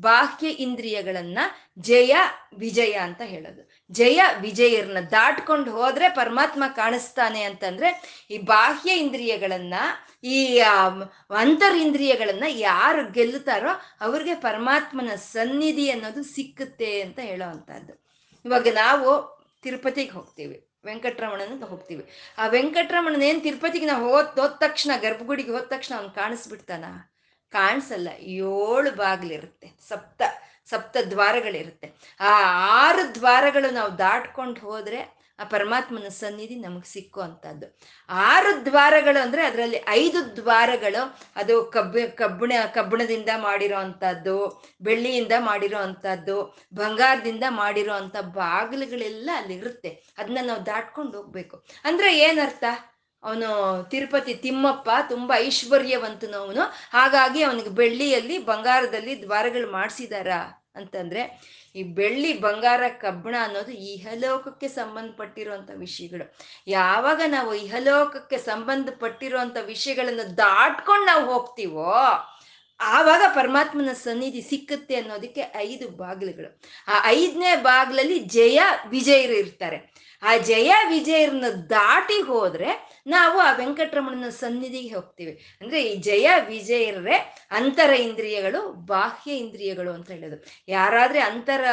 [0.00, 1.38] ಬಾಹ್ಯ ಇಂದ್ರಿಯಗಳನ್ನ
[1.78, 2.16] ಜಯ,
[2.58, 3.71] ವಿಜಯ ಅಂತ ಹೇಳೋದು.
[3.98, 7.88] ಜಯ ವಿಜಯರನ್ನ ದಾಟ್ಕೊಂಡು ಹೋದ್ರೆ ಪರಮಾತ್ಮ ಕಾಣಿಸ್ತಾನೆ ಅಂತಂದ್ರೆ
[8.30, 9.74] ಈ ಬಾಹ್ಯ ಇಂದ್ರಿಯಗಳನ್ನ,
[10.24, 10.38] ಈ
[11.42, 17.48] ಅಂತರ್ ಇಂದ್ರಿಯಗಳನ್ನ ಯಾರು ಗೆಲ್ಲುತ್ತಾರೋ ಅವ್ರಿಗೆ ಪರಮಾತ್ಮನ ಸನ್ನಿಧಿ ಅನ್ನೋದು ಸಿಕ್ಕುತ್ತೆ ಅಂತ ಹೇಳೋ
[18.44, 19.08] ಇವಾಗ ನಾವು
[19.64, 22.04] ತಿರುಪತಿಗೆ ಹೋಗ್ತೀವಿ, ವೆಂಕಟರಮಣನ ಹೋಗ್ತೀವಿ.
[22.38, 26.84] ಆ ವೆಂಕಟರಮಣನ ಏನು ತಿರುಪತಿಗೆ ನಾವು ಹೋದ್, ಹೋದ ತಕ್ಷಣ, ಗರ್ಭಗುಡಿಗೆ ಹೋದ ತಕ್ಷಣ ಅವ್ನು ಕಾಣಿಸ್ಬಿಡ್ತಾನ?
[27.52, 28.08] ಕಾಣಿಸಲ್ಲ,
[28.44, 30.22] ಏಳು ಬಾಗಿಲಿರುತ್ತೆ, ಸಪ್ತ.
[30.66, 31.88] ಸಪ್ತ ದ್ವಾರಗಳಿರುತ್ತೆ.
[32.20, 32.32] ಆ
[32.84, 39.84] ಆರು ದ್ವಾರಗಳು ನಾವು ದಾಟ್ಕೊಂಡು ಹೋದ್ರೆ ಆ ಪರಮಾತ್ಮನ ಸನ್ನಿಧಿ ನಮಗೆ ಸಿಕ್ಕೋ ಅಂಥದ್ದು ಆರು ದ್ವಾರಗಳು ಅಂದ್ರೆ ಅದರಲ್ಲಿ
[39.88, 49.30] ಐದು ದ್ವಾರಗಳು, ಅದು ಕಬ್ಬಿ, ಕಬ್ಬಿಣ, ಕಬ್ಬಿಣದಿಂದ ಮಾಡಿರೋ ಅಂಥದ್ದು ಬೆಳ್ಳಿಯಿಂದ ಮಾಡಿರೋ ಅಂಥದ್ದು ಬಂಗಾರದಿಂದ ಮಾಡಿರೋ ಅಂಥ ಬಾಗಿಲುಗಳೆಲ್ಲ
[49.36, 51.64] ಅಲ್ಲಿ ಇರುತ್ತೆ ಅದನ್ನ ನಾವು ದಾಟ್ಕೊಂಡು ಹೋಗ್ಬೇಕು.
[51.84, 52.64] ಅಂದ್ರೆ ಏನರ್ಥ?
[53.24, 56.60] ಅವನು ತಿರುಪತಿ ತಿಮ್ಮಪ್ಪ ತುಂಬಾ ಐಶ್ವರ್ಯವಂತನು ಅವನು.
[56.92, 60.28] ಹಾಗಾಗಿ ಅವನಿಗೆ ಬೆಳ್ಳಿಯಲ್ಲಿ ಬಂಗಾರದಲ್ಲಿ ದ್ವಾರಗಳು ಮಾಡಿಸಿದಾರ
[60.74, 61.40] ಅಂತಂದ್ರೆ,
[61.74, 66.36] ಈ ಬೆಳ್ಳಿ ಬಂಗಾರ ಕಬ್ಬಣ ಅನ್ನೋದು ಇಹಲೋಕಕ್ಕೆ ಸಂಬಂಧಪಟ್ಟಿರುವಂಥ ವಿಷಯಗಳು.
[66.66, 71.94] ಯಾವಾಗ ನಾವು ಇಹಲೋಕಕ್ಕೆ ಸಂಬಂಧಪಟ್ಟಿರುವಂಥ ವಿಷಯಗಳನ್ನು ದಾಟ್ಕೊಂಡು ನಾವು ಹೋಗ್ತೀವೋ,
[72.80, 76.60] ಆವಾಗ ಪರಮಾತ್ಮನ ಸನ್ನಿಧಿ ಸಿಕ್ಕುತ್ತೆ ಅನ್ನೋದಕ್ಕೆ ಐದು ಬಾಗಿಲುಗಳು.
[76.88, 79.94] ಆ ಐದನೇ ಬಾಗಿಲಲ್ಲಿ ಜಯ ವಿಜಯರು ಇರ್ತಾರೆ.
[80.22, 85.58] ಆ ಜಯ ವಿಜಯರನ್ನ ದಾಟಿ ಹೋದ್ರೆ ನಾವು ಆ ವೆಂಕಟರಮಣನ ಸನ್ನಿಧಿಗೆ ಹೋಗ್ತೀವಿ.
[85.60, 90.44] ಅಂದ್ರೆ ಈ ಜಯ ವಿಜಯರೇ ಅಂತರ ಇಂದ್ರಿಯಗಳು, ಬಾಹ್ಯ ಇಂದ್ರಿಯಗಳು ಅಂತ ಹೇಳೋದು.
[90.68, 91.64] ಯಾರಾದ್ರೆ ಅಂತರ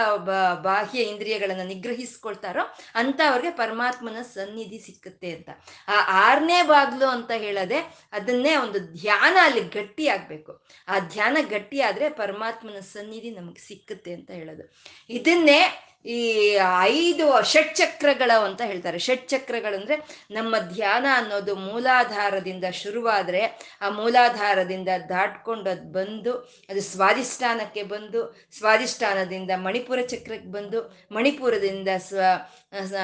[0.61, 5.49] ಬಾಹ್ಯ ಇಂದ್ರಿಯಗಳನ್ನ ನಿಗ್ರಹಿಸ್ಕೊಳ್ತಾರೋ ಅಂತ ಅವ್ರಿಗೆ ಪರಮಾತ್ಮನ ಸನ್ನಿಧಿ ಸಿಕ್ಕುತ್ತೆ ಅಂತ.
[5.87, 7.79] ಆ ಆರನೇ ಬಾಗ್ಲು ಅಂತ ಹೇಳದೆ
[8.13, 10.65] ಅದನ್ನೇ ಒಂದು ಧ್ಯಾನ ಅಲ್ಲಿ ಗಟ್ಟಿ ಆಗ್ಬೇಕು.
[10.87, 14.73] ಆ ಧ್ಯಾನ ಗಟ್ಟಿ ಆದ್ರೆ ಪರಮಾತ್ಮನ ಸನ್ನಿಧಿ ನಮಗೆ ಸಿಕ್ಕುತ್ತೆ ಅಂತ ಹೇಳೋದು.
[15.09, 18.99] ಇದನ್ನೇ ಈ ಐದು ಷಟ್ಚಕ್ರಗಳ ಅಂತ ಹೇಳ್ತಾರೆ.
[18.99, 19.95] ಷಟ್ಚಕ್ರಗಳಂದ್ರೆ
[20.31, 23.41] ನಮ್ಮ ಧ್ಯಾನ ಅನ್ನೋದು ಮೂಲಾಧಾರದಿಂದ ಶುರುವಾದ್ರೆ
[23.81, 26.33] ಆ ಮೂಲಾಧಾರದಿಂದ ದಾಟ್ಕೊಂಡು ಅದು ಬಂದು,
[26.69, 32.19] ಅದು ಸ್ವಾಧಿಷ್ಠಾನಕ್ಕೆ ಬಂದು, ಸ್ವಾಧಿಷ್ಠಾನದಿಂದ ಮಣಿಪುರ ಚಕ್ರಕ್ಕೆ ಬಂದು, ಮಣಿಪುರದಿಂದ ಸ್ವ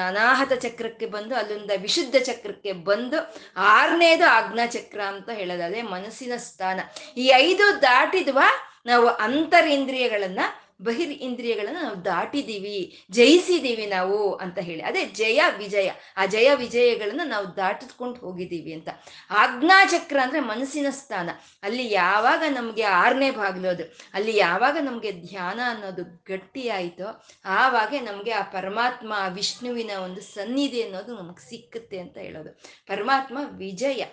[0.06, 6.80] ಅನಾಹತ ಚಕ್ರಕ್ಕೆ ಬಂದು, ಅಲ್ಲಿಂದ ವಿಶುದ್ಧ ಚಕ್ರಕ್ಕೆ ಬಂದು, ಆರನೇದು ಆಜ್ಞಾ ಚಕ್ರ ಅಂತ ಹೇಳೋದು ಅದೇ ಮನಸ್ಸಿನ ಸ್ಥಾನ.
[7.16, 8.50] ಈ ಐದು ದಾಟಿದ್ವಾ
[8.86, 10.40] ನಾವು ಅಂತರಿಂದ್ರಿಯಗಳನ್ನ
[10.82, 14.82] ಬಹಿರ್ ಇಂದ್ರಿಯಗಳನ್ನ ನಾವು ದಾಟಿದೀವಿ, ಜಯಿಸಿದೀವಿ ನಾವು ಅಂತ ಹೇಳಿ.
[14.82, 18.88] ಅದೇ ಜಯ ವಿಜಯ, ಆ ಜಯ ವಿಜಯಗಳನ್ನ ನಾವು ದಾಟಿದ್ಕೊಂಡು ಹೋಗಿದ್ದೀವಿ ಅಂತ.
[19.30, 21.30] ಆಜ್ಞಾಚಕ್ರ ಅಂದ್ರೆ ಮನಸ್ಸಿನ ಸ್ಥಾನ.
[21.62, 28.42] ಅಲ್ಲಿ ಯಾವಾಗ ನಮಗೆ ಆರನೇ ಬಾಗ್ಲೋದು ಅಲ್ಲಿ ಯಾವಾಗ ನಮಗೆ ಧ್ಯಾನ ಅನ್ನೋದು ಗಟ್ಟಿ ಆಯಿತೋ, ಆವಾಗ ನಮಗೆ ಆ
[28.42, 32.60] ಪರಮಾತ್ಮ ವಿಷ್ಣುವಿನ ಒಂದು ಸನ್ನಿಧಿ ಅನ್ನೋದು ನಮ್ಗೆ ಸಿಕ್ಕುತ್ತೆ ಅಂತ ಹೇಳೋದು.
[32.86, 34.04] ಪರಮಾತ್ಮ ವಿಜಯ.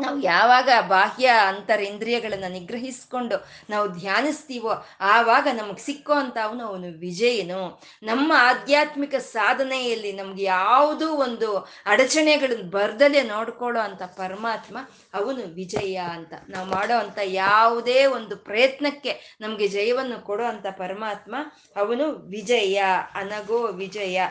[0.00, 7.82] ನಾವು ಯಾವಾಗ ಬಾಹ್ಯ ಅಂತರ ಇಂದ್ರಿಯಗಳನ್ನು ನಿಗ್ರಹಿಸ್ಕೊಂಡು ನಾವು ಧ್ಯಾನಿಸ್ತೀವೋ ಆವಾಗ ನಮಗೆ ಸಿಕ್ಕೋ ಅಂತ ಅವನು ಅವನು ವಿಜಯನು.
[8.02, 14.78] ನಮ್ಮ ಆಧ್ಯಾತ್ಮಿಕ ಸಾಧನೆಯಲ್ಲಿ ನಮ್ಗೆ ಯಾವುದೂ ಒಂದು ಅಡಚಣೆಗಳನ್ನು ಬರ್ದಲೆ ನೋಡ್ಕೊಳ್ಳೋ ಅಂತ ಪರಮಾತ್ಮ
[15.14, 16.34] ಅವನು ವಿಜಯ ಅಂತ.
[16.48, 21.34] ನಾವು ಮಾಡೋ ಅಂತ ಯಾವುದೇ ಒಂದು ಪ್ರಯತ್ನಕ್ಕೆ ನಮಗೆ ಜಯವನ್ನು ಕೊಡೋ ಅಂತ ಪರಮಾತ್ಮ
[21.76, 22.82] ಅವನು ವಿಜಯ,
[23.14, 24.22] ಅನಗೋ ವಿಜಯ,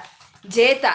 [0.48, 0.86] ಜೇತ.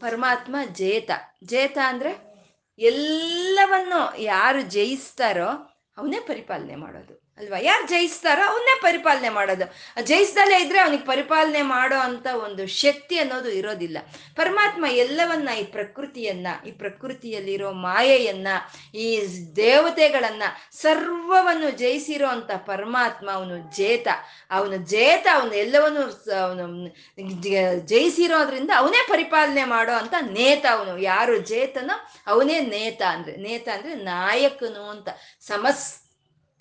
[0.00, 1.10] ಪರಮಾತ್ಮ ಜೇತ.
[1.44, 2.31] ಜೇತ ಅಂದ್ರೆ?
[2.78, 5.50] ಎಲ್ಲವನ್ನು ಯಾರು ಜಯಿಸ್ತಾರೋ
[5.96, 7.31] ಅವನೇ ಪರಿಪಾಲನೆ ಮಾಡೋದು.
[7.38, 7.58] ಅಲ್ವಾ?
[7.60, 9.66] ಯಾರು ಜಯಿಸ್ತಾರೋ ಅವನ್ನೇ ಪರಿಪಾಲನೆ ಮಾಡೋದು.
[10.06, 13.98] ಜಯಿಸ್ದಲೇ ಇದ್ರೆ ಅವನಿಗೆ ಪರಿಪಾಲನೆ ಮಾಡೋ ಅಂತ ಒಂದು ಶಕ್ತಿ ಅನ್ನೋದು ಇರೋದಿಲ್ಲ.
[14.36, 18.48] ಪರಮಾತ್ಮ ಎಲ್ಲವನ್ನ, ಈ ಪ್ರಕೃತಿಯನ್ನ, ಈ ಪ್ರಕೃತಿಯಲ್ಲಿರೋ ಮಾಯೆಯನ್ನ,
[18.94, 20.42] ಈ ದೇವತೆಗಳನ್ನ
[20.72, 24.08] ಸರ್ವವನ್ನು ಜಯಿಸಿರೋ ಅಂತ ಪರಮಾತ್ಮ ಅವನು ಜೇತ.
[24.50, 26.02] ಅವನು ಜೇತ, ಅವನು ಎಲ್ಲವನ್ನು
[26.44, 26.88] ಅವನು
[27.80, 30.98] ಜಯಿಸಿರೋದ್ರಿಂದ ಅವನೇ ಪರಿಪಾಲನೆ ಮಾಡೋ ಅಂತ ನೇತ ಅವನು.
[30.98, 35.08] ಯಾರು ಜೇತನೋ ಅವನೇ ನೇತ ಅಂದ್ರೆ ನೇತ ಅಂದ್ರೆ ನಾಯಕನು ಅಂತ.
[35.40, 36.01] ಸಮಸ್ತ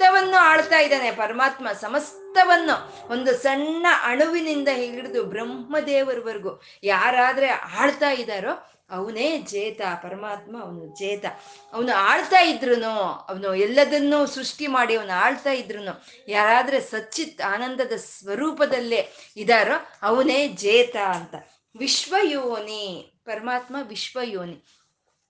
[0.01, 1.11] ಸಮಸ್ತವನ್ನು ಆಳ್ತಾ ಇದ್ದಾನೆ.
[1.11, 11.25] ಪರಮಾತ್ಮ ಸಮಸ್ತವನ್ನು ಒಂದು ಸಣ್ಣ ಅಣುವಿನಿಂದ ಹಿಡಿದು ಬ್ರಹ್ಮದೇವರವರೆಗೂ ಯಾರಾದ್ರೆ ಆಳ್ತಾ ಇದ್ದಾರೋ ಅವನೇ ಜೇತ, ಪರಮಾತ್ಮ ಅವನು ಜೇತ.
[11.73, 12.85] ಅವನು ಆಳ್ತಾ ಇದ್ರು
[13.29, 21.35] ಅವನು ಎಲ್ಲದನ್ನೂ ಸೃಷ್ಟಿ ಮಾಡಿ ಅವನು ಆಳ್ತಾ ಇದ್ರು ಯಾರಾದ್ರೆ ಸಚ್ಚಿತ್ ಆನಂದದ ಸ್ವರೂಪದಲ್ಲೇ ಇದಾರೋ ಅವನೇ ಜೇತ ಅಂತ.
[21.77, 24.65] ವಿಶ್ವಯೋನಿ, ಪರಮಾತ್ಮ ವಿಶ್ವಯೋನಿ.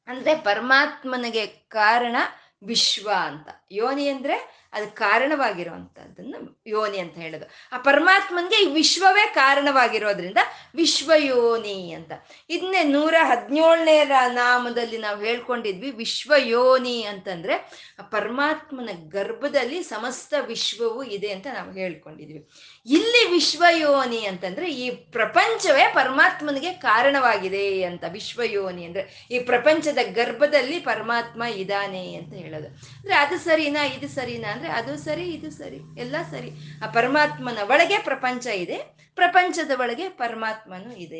[0.07, 2.15] ಅಂದ್ರೆ ಪರಮಾತ್ಮನಿಗೆ ಕಾರಣ
[2.63, 3.49] ವಿಶ್ವ ಅಂತ.
[3.71, 7.45] ಯೋನಿ ಅಂದ್ರೆ ಅದು ಕಾರಣವಾಗಿರುವಂಥದ್ದನ್ನು ಯೋನಿ ಅಂತ ಹೇಳೋದು.
[7.71, 10.37] ಆ ಪರಮಾತ್ಮನ್ಗೆ ಈ ವಿಶ್ವವೇ ಕಾರಣವಾಗಿರೋದ್ರಿಂದ
[10.75, 12.11] ವಿಶ್ವಯೋನಿ ಅಂತ.
[12.49, 17.53] ಇದನ್ನೇ ನೂರ ಹದಿನೇಳನೇ ನಾಮದಲ್ಲಿ ನಾವು ಹೇಳ್ಕೊಂಡಿದ್ವಿ ವಿಶ್ವಯೋನಿ ಅಂತಂದ್ರೆ
[17.99, 22.49] ಆ ಪರಮಾತ್ಮನ ಗರ್ಭದಲ್ಲಿ ಸಮಸ್ತ ವಿಶ್ವವು ಇದೆ ಅಂತ ನಾವು ಹೇಳ್ಕೊಂಡಿದ್ವಿ.
[22.85, 32.13] ಇಲ್ಲಿ ವಿಶ್ವಯೋನಿ ಅಂತಂದ್ರೆ ಈ ಪ್ರಪಂಚವೇ ಪರಮಾತ್ಮನಿಗೆ ಕಾರಣವಾಗಿದೆ ಅಂತ ವಿಶ್ವಯೋನಿ ಅಂದ್ರೆ ಈ ಪ್ರಪಂಚದ ಗರ್ಭದಲ್ಲಿ ಪರಮಾತ್ಮ ಇದ್ದಾನೆ
[32.13, 32.67] ಅಂತ ಹೇಳೋದು.
[32.67, 36.51] ಅಂದ್ರೆ ಅದು ಸರಿನಾ, ಇದು ಸರಿನಾ ಅದು ಸರಿ, ಇದು ಸರಿ, ಎಲ್ಲ ಸರಿ.
[36.83, 38.77] ಆ ಪರಮಾತ್ಮನ ಒಳಗೆ ಪ್ರಪಂಚ ಇದೆ,
[39.15, 41.19] ಪ್ರಪಂಚದ ಒಳಗೆ ಪರಮಾತ್ಮನು ಇದೆ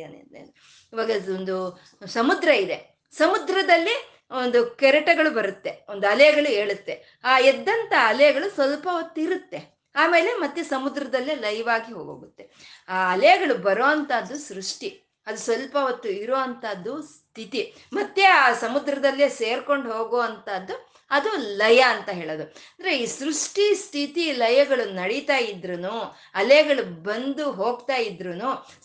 [0.93, 1.57] ಇವಾಗ ಒಂದು
[2.05, 2.77] ಸಮುದ್ರ ಇದೆ.
[3.13, 3.95] ಸಮುದ್ರದಲ್ಲಿ
[4.31, 6.93] ಒಂದು ಕೆರೆಟಗಳು ಬರುತ್ತೆ, ಒಂದು ಅಲೆಗಳು ಏಳುತ್ತೆ.
[7.23, 9.59] ಆ ಎದ್ದಂತ ಅಲೆಗಳು ಸ್ವಲ್ಪ ಹೊತ್ತಿರುತ್ತೆ,
[9.95, 12.43] ಆಮೇಲೆ ಮತ್ತೆ ಸಮುದ್ರದಲ್ಲೇ ಲೈವ್ ಆಗಿ ಹೋಗೋಗುತ್ತೆ.
[12.89, 14.89] ಆ ಅಲೆಗಳು ಬರೋ ಅಂಥದ್ದು ಸೃಷ್ಟಿ,
[15.27, 17.61] ಅದು ಸ್ವಲ್ಪ ಹೊತ್ತು ಇರೋ ಅಂಥದ್ದು ಸ್ಥಿತಿ.
[17.93, 20.75] ಮತ್ತೆ ಆ ಸಮುದ್ರದಲ್ಲೇ ಸೇರ್ಕೊಂಡು ಹೋಗೋ ಅಂಥದ್ದು
[21.11, 22.43] ಅದು ಲಯ ಅಂತ ಹೇಳೋದು.
[22.43, 25.99] ಅಂದ್ರೆ ಈ ಸೃಷ್ಟಿ ಸ್ಥಿತಿ ಲಯಗಳು ನಡೀತಾ ಇದ್ರು
[26.35, 28.33] ಅಲೆಗಳು ಬಂದು ಹೋಗ್ತಾ ಇದ್ರು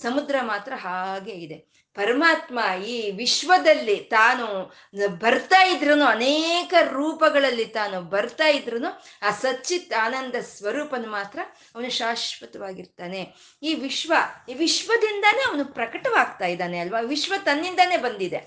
[0.03, 1.76] ಸಮುದ್ರ ಮಾತ್ರ ಹಾಗೆ ಇದೆ.
[1.97, 4.47] ಪರಮಾತ್ಮ ಈ ವಿಶ್ವದಲ್ಲಿ ತಾನು
[5.19, 11.39] ಬರ್ತಾ ಇದ್ರು ಅನೇಕ ರೂಪಗಳಲ್ಲಿ ತಾನು ಬರ್ತಾ ಇದ್ರು ಆ ಸಚ್ಚಿತ್ ಆನಂದ ಸ್ವರೂಪನು ಮಾತ್ರ
[11.75, 13.21] ಅವನು ಶಾಶ್ವತವಾಗಿರ್ತಾನೆ.
[13.63, 14.13] ಈ ವಿಶ್ವ,
[14.49, 17.01] ಈ ವಿಶ್ವದಿಂದಾನೇ ಅವನು ಪ್ರಕಟವಾಗ್ತಾ ಇದ್ದಾನೆ ಅಲ್ವಾ?
[17.01, 18.41] ವಿಶ್ವ ತನ್ನಿಂದಾನೇ ಬಂದಿದೆ.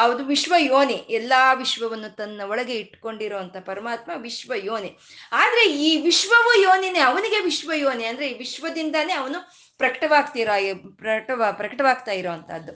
[0.00, 4.98] ಅದು ವಿಶ್ವ ಯೋನಿ, ಎಲ್ಲಾ ವಿಶ್ವವನ್ನು ತನ್ನ ಒಳಗೆ ಇಟ್ಕೊಂಡಿರುವಂತ ಪರಮಾತ್ಮ ವಿಶ್ವ ಯೋನಿ.
[5.32, 10.52] ಆದ್ರೆ ಈ ವಿಶ್ವವು ಯೋನಿನೇ, ಅವನಿಗೆ ವಿಶ್ವ ಯೋನಿ ಅಂದ್ರೆ ಈ ವಿಶ್ವದಿಂದಾನೇ ಅವನು ಪ್ರಕಟವಾಗ್ತಿರೋ
[10.96, 12.72] ಪ್ರಕಟವಾ ಪ್ರಕಟವಾಗ್ತಾ ಇರೋವಂಥದ್ದು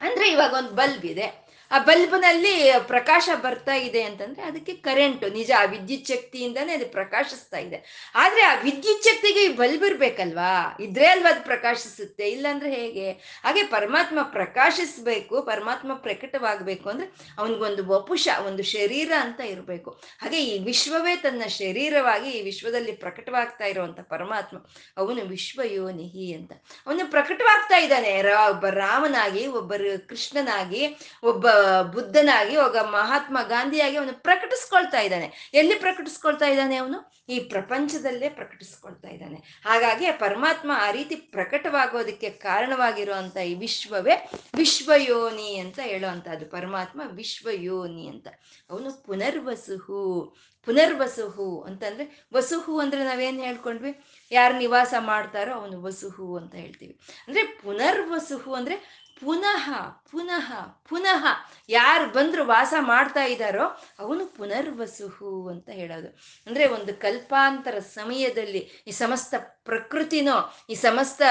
[0.00, 1.41] ಅಂದ್ರೆ ಇವಾಗ ಒಂದು ಬಲ್ಬ್ ಇದೆ.
[1.72, 8.12] ಆ ಬಲ್ಬ್ನಲ್ಲಿ ಪ್ರಕಾಶ ಬರ್ತಾ ಇದೆ ಅಂತಂದ್ರೆ ಅದಕ್ಕೆ ಕರೆಂಟು ನಿಜ ಆ ವಿದ್ಯುತ್ ಶಕ್ತಿಯಿಂದಾನೇ ಅದು ಪ್ರಕಾಶಿಸ್ತಾ ಇದೆ.
[8.14, 10.76] ಆದ್ರೆ ಆ ವಿದ್ಯುತ್ ಶಕ್ತಿಗೆ ಈ ಬಲ್ಬ್ ಇರ್ಬೇಕಲ್ವಾ?
[10.80, 12.30] ಇದ್ರೆ ಅಲ್ವಾ ಅದು ಪ್ರಕಾಶಿಸುತ್ತೆ?
[12.30, 13.10] ಇಲ್ಲಾಂದ್ರೆ ಹೇಗೆ?
[13.44, 17.08] ಹಾಗೆ ಪರಮಾತ್ಮ ಪ್ರಕಾಶಿಸ್ಬೇಕು, ಪರಮಾತ್ಮ ಪ್ರಕಟವಾಗಬೇಕು ಅಂದ್ರೆ
[17.38, 19.90] ಅವನಿಗೊಂದು ವಪುಷ, ಒಂದು ಶರೀರ ಅಂತ ಇರಬೇಕು.
[20.20, 24.56] ಹಾಗೆ ಈ ವಿಶ್ವವೇ ತನ್ನ ಶರೀರವಾಗಿ ಈ ವಿಶ್ವದಲ್ಲಿ ಪ್ರಕಟವಾಗ್ತಾ ಇರುವಂತ ಪರಮಾತ್ಮ,
[24.96, 26.52] ಅವನು ವಿಶ್ವ ಯೋನಿಹಿ ಅಂತ.
[26.86, 28.22] ಅವನು ಪ್ರಕಟವಾಗ್ತಾ ಇದ್ದಾನೆ.
[28.22, 31.46] ಒಬ್ಬ ರಾಮನಾಗಿ, ಒಬ್ಬರು ಕೃಷ್ಣನಾಗಿ, ಒಬ್ಬ
[31.92, 35.50] ಬುದ್ಧನಾಗಿ ಒಬ್ಬ ಮಹಾತ್ಮ ಗಾಂಧಿಯಾಗಿ ಅವನು ಪ್ರಕಟಿಸ್ಕೊಳ್ತಾ ಇದ್ದಾನೆ.
[35.54, 37.12] ಎಲ್ಲಿ ಪ್ರಕಟಿಸ್ಕೊಳ್ತಾ ಇದ್ದಾನೆ ಅವನು?
[37.28, 39.62] ಈ ಪ್ರಪಂಚದಲ್ಲೇ ಪ್ರಕಟಿಸ್ಕೊಳ್ತಾ ಇದ್ದಾನೆ.
[39.64, 48.28] ಹಾಗಾಗಿ ಪರಮಾತ್ಮ ಆ ರೀತಿ ಪ್ರಕಟವಾಗೋದಕ್ಕೆ ಕಾರಣವಾಗಿರುವಂತ ಈ ವಿಶ್ವವೇ ವಿಶ್ವಯೋನಿ ಅಂತ ಹೇಳುವಂತಹದ್ದು ಪರಮಾತ್ಮ ವಿಶ್ವಯೋನಿ ಅಂತ.
[48.70, 54.04] ಅವನು ಪುನರ್ವಸುಹು ಪುನರ್ವಸುಹು ಅಂತಂದ್ರೆ ವಸುಹು ಅಂದ್ರೆ ನಾವೇನ್ ಹೇಳ್ಕೊಂಡ್ವಿ?
[54.30, 56.98] ಯಾರು ನಿವಾಸ ಮಾಡ್ತಾರೋ ಅವನು ವಸುಹು ಅಂತ ಹೇಳ್ತೀವಿ.
[57.28, 59.70] ಅಂದ್ರೆ ಪುನರ್ವಸುಹು ಅಂದ್ರೆ ಪುನಃ
[60.10, 60.54] ಪುನಃ
[60.88, 61.26] ಪುನಃ
[61.68, 66.08] ಯಾರು ಬಂದ್ರು ವಾಸ ಮಾಡ್ತಾ ಇದ್ದಾರೋ ಅವನು ಪುನರ್ವಸುಹು ಅಂತ ಹೇಳೋದು.
[66.46, 69.34] ಅಂದ್ರೆ ಒಂದು ಕಲ್ಪಾಂತರ ಸಮಯದಲ್ಲಿ ಈ ಸಮಸ್ತ
[69.64, 71.22] ಪ್ರಕೃತಿನೋ, ಈ ಸಮಸ್ತ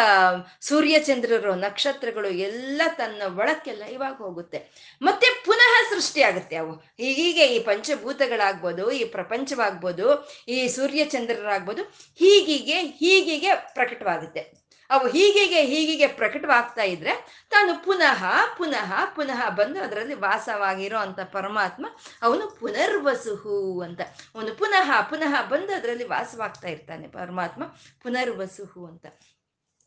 [0.61, 4.89] ಸೂರ್ಯಚಂದ್ರರು, ನಕ್ಷತ್ರಗಳು ಎಲ್ಲ ತನ್ನ ಒಳಕ್ಕೆಲ್ಲ ಇವಾಗ ಹೋಗುತ್ತೆ.
[5.01, 6.73] ಮತ್ತೆ ಪುನಃ ಸೃಷ್ಟಿ ಆಗುತ್ತೆ ಅವು.
[6.75, 11.83] ಹೀಗೆ ಈ ಪಂಚಭೂತಗಳಾಗ್ಬೋದು, ಈ ಪ್ರಪಂಚವಾಗ್ಬೋದು, ಈ ಸೂರ್ಯಚಂದ್ರರಾಗ್ಬೋದು,
[12.15, 14.60] ಹೀಗೀಗೆ ಹೀಗೀಗೆ ಪ್ರಕಟವಾಗುತ್ತೆ.
[14.91, 17.13] ಅವು ಹೀಗೆ ಹೀಗೆ ಪ್ರಕಟವಾಗ್ತಾ ಇದ್ರೆ
[17.49, 18.21] ತಾನು ಪುನಃ
[18.57, 21.85] ಪುನಃ ಪುನಃ ಬಂದು ಅದರಲ್ಲಿ ವಾಸವಾಗಿರೋ ಅಂತ ಪರಮಾತ್ಮ
[22.21, 24.01] ಅವನು ಪುನರ್ವಸುಹು ಅಂತ.
[24.35, 27.63] ಅವನು ಪುನಃ ಪುನಃ ಬಂದು ಅದರಲ್ಲಿ ವಾಸವಾಗ್ತಾ ಇರ್ತಾನೆ ಪರಮಾತ್ಮ
[28.03, 29.05] ಪುನರ್ವಸುಹು ಅಂತ.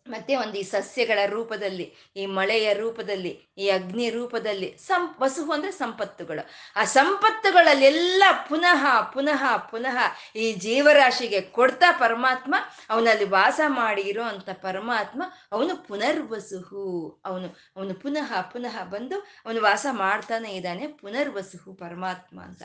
[0.08, 6.48] ಮತ್ತೆ ಒಂದು ಈ ಸಸ್ಯಗಳ ರೂಪದಲ್ಲಿ, ಈ ಮಳೆಯ ರೂಪದಲ್ಲಿ, ಈ ಅಗ್ನಿ ರೂಪದಲ್ಲಿ ಸಂ ವಸುಹು ಅಂದ್ರೆ ಸಂಪತ್ತುಗಳು.
[6.76, 9.96] ಆ ಸಂಪತ್ತುಗಳಲ್ಲೆಲ್ಲ ಪುನಃ ಪುನಃ ಪುನಃ
[10.36, 12.54] ಈ ಜೀವರಾಶಿಗೆ ಕೊಡ್ತಾ ಪರಮಾತ್ಮ,
[12.90, 17.22] ಅವನಲ್ಲಿ ವಾಸ ಮಾಡಿ ಅಂತ ಪರಮಾತ್ಮ, ಅವನು ಪುನರ್ವಸುಹು.
[17.24, 22.62] ಅವನು ಅವನು ಪುನಃ ಪುನಃ ಬಂದು ಅವನು ವಾಸ ಮಾಡ್ತಾನೆ ಇದ್ದಾನೆ ಪುನರ್ವಸುಹು ಪರಮಾತ್ಮ ಅಂತ.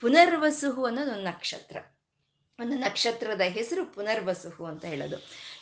[0.00, 1.95] ಪುನರ್ವಸುಹು ಅನ್ನೋದು ಒಂದು ನಕ್ಷತ್ರ.
[2.60, 5.16] ಒಂದು ನಕ್ಷತ್ರದ ಹೆಸರು ಪುನರ್ವಸುಹು ಅಂತ ಹೇಳೋದು.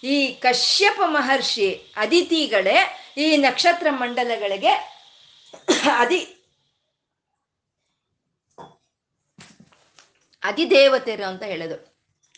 [0.05, 2.77] ಈ ಕಶ್ಯಪ ಮಹರ್ಷಿ ಅದಿತಿಗಳೇ
[3.17, 4.73] ಈ ನಕ್ಷತ್ರ ಮಂಡಲಗಳಿಗೆ
[5.99, 6.21] ಅದಿ
[10.43, 11.77] ಅಧಿದೇವತೆರು ಅಂತ ಹೇಳೋದು.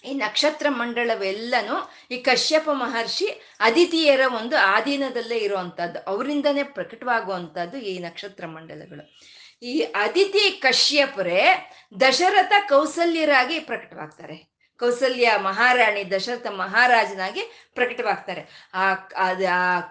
[0.04, 1.76] ಈ ನಕ್ಷತ್ರ ಮಂಡಳವೆಲ್ಲನೂ
[2.10, 3.26] ಈ ಕಶ್ಯಪ ಮಹರ್ಷಿ
[3.60, 9.04] ಅದಿತಿಯರ ಒಂದು ಆಧೀನದಲ್ಲೇ ಇರುವಂತಹದ್ದು ಅವರಿಂದನೇ ಪ್ರಕಟವಾಗುವಂಥದ್ದು ಈ ನಕ್ಷತ್ರ ಮಂಡಲಗಳು.
[9.62, 11.40] ಈ ಅದಿತಿ ಕಶ್ಯಪರೇ
[12.00, 14.36] ದಶರಥ ಕೌಸಲ್ಯರಾಗಿ ಪ್ರಕಟವಾಗ್ತಾರೆ.
[14.80, 17.42] ಕೌಸಲ್ಯ ಮಹಾರಾಣಿ ದಶರಥ ಮಹಾರಾಜನಾಗಿ
[17.74, 18.42] ಪ್ರಕಟವಾಗ್ತಾರೆ.
[18.74, 18.84] ಆ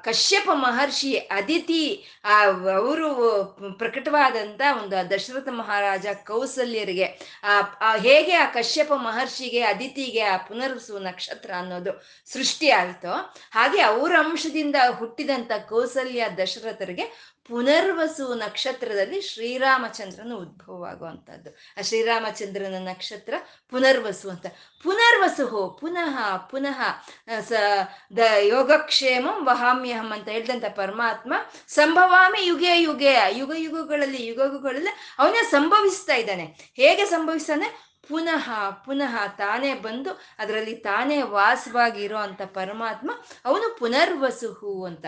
[0.04, 1.80] ಕಶ್ಯಪ ಮಹರ್ಷಿ ಅದಿತಿ
[2.24, 2.36] ಆ,
[2.76, 3.08] ಅವರು
[3.78, 7.08] ಪ್ರಕಟವಾದಂತ ಒಂದು ದಶರಥ ಮಹಾರಾಜ ಕೌಸಲ್ಯರಿಗೆ,
[7.82, 11.94] ಆ ಹೇಗೆ ಆ ಕಶ್ಯಪ ಮಹರ್ಷಿಗೆ ಅದಿತಿಗೆ ಆ ಪುನರ್ಸು ನಕ್ಷತ್ರ ಅನ್ನೋದು
[12.26, 13.16] ಸೃಷ್ಟಿ ಆಯಿತೋ
[13.52, 23.34] ಹಾಗೆ ಅವರ ಅಂಶದಿಂದ ಹುಟ್ಟಿದಂತ ಕೌಸಲ್ಯ ದಶರಥರಿಗೆ ಪುನರ್ವಸು ನಕ್ಷತ್ರದಲ್ಲಿ ಶ್ರೀರಾಮಚಂದ್ರನ ಉದ್ಭವ ಆಗುವಂಥದ್ದು ಆ ಶ್ರೀರಾಮಚಂದ್ರನ ನಕ್ಷತ್ರ
[23.70, 24.46] ಪುನರ್ವಸು ಅಂತ.
[24.84, 26.82] ಪುನರ್ವಸು ಪುನಃ ಪುನಃ
[27.40, 27.52] ಸ,
[28.18, 31.34] ದ ಯೋಗಕ್ಷೇಮಂ ವಹಾಮ್ಯಹಂ ಅಂತ ಹೇಳಿದಂಥ ಪರಮಾತ್ಮ
[31.68, 36.74] ಸಂಭವಾಮಿ ಯುಗೆ ಯುಗೆ, ಯುಗ ಯುಗಗಳಲ್ಲಿ ಯುಗಗಳಲ್ಲಿ ಅವನೇ ಸಂಭವಿಸ್ತಾ ಇದ್ದಾನೆ.
[36.76, 37.96] ಹೇಗೆ ಸಂಭವಿಸ್ತಾನೆ?
[38.10, 43.12] ಪುನಃ ಪುನಃ ತಾನೇ ಬಂದು ಅದರಲ್ಲಿ ತಾನೇ ವಾಸವಾಗಿರೋ ಅಂತ ಪರಮಾತ್ಮ
[43.46, 45.06] ಅವನು ಪುನರ್ವಸುಹು ಅಂತ.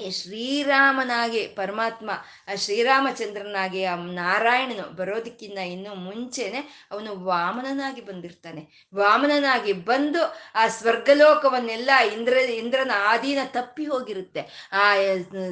[0.00, 2.10] ಈ ಶ್ರೀರಾಮನಾಗಿ, ಪರಮಾತ್ಮ,
[2.48, 8.88] ಆ ಶ್ರೀರಾಮಚಂದ್ರನಾಗಿ, ಆ ನಾರಾಯಣನು ಬರೋದಕ್ಕಿಂತ ಇನ್ನೂ ಮುಂಚೆನೆ ಅವನು ವಾಮನನಾಗಿ ಬಂದಿರ್ತಾನೆ.
[8.94, 10.22] ವಾಮನನಾಗಿ ಬಂದು
[10.54, 14.70] ಆ ಸ್ವರ್ಗಲೋಕವನ್ನೆಲ್ಲ ಇಂದ್ರ, ಇಂದ್ರನ ಆದೀನ ತಪ್ಪಿ ಹೋಗಿರುತ್ತೆ.
[14.72, 14.94] ಆ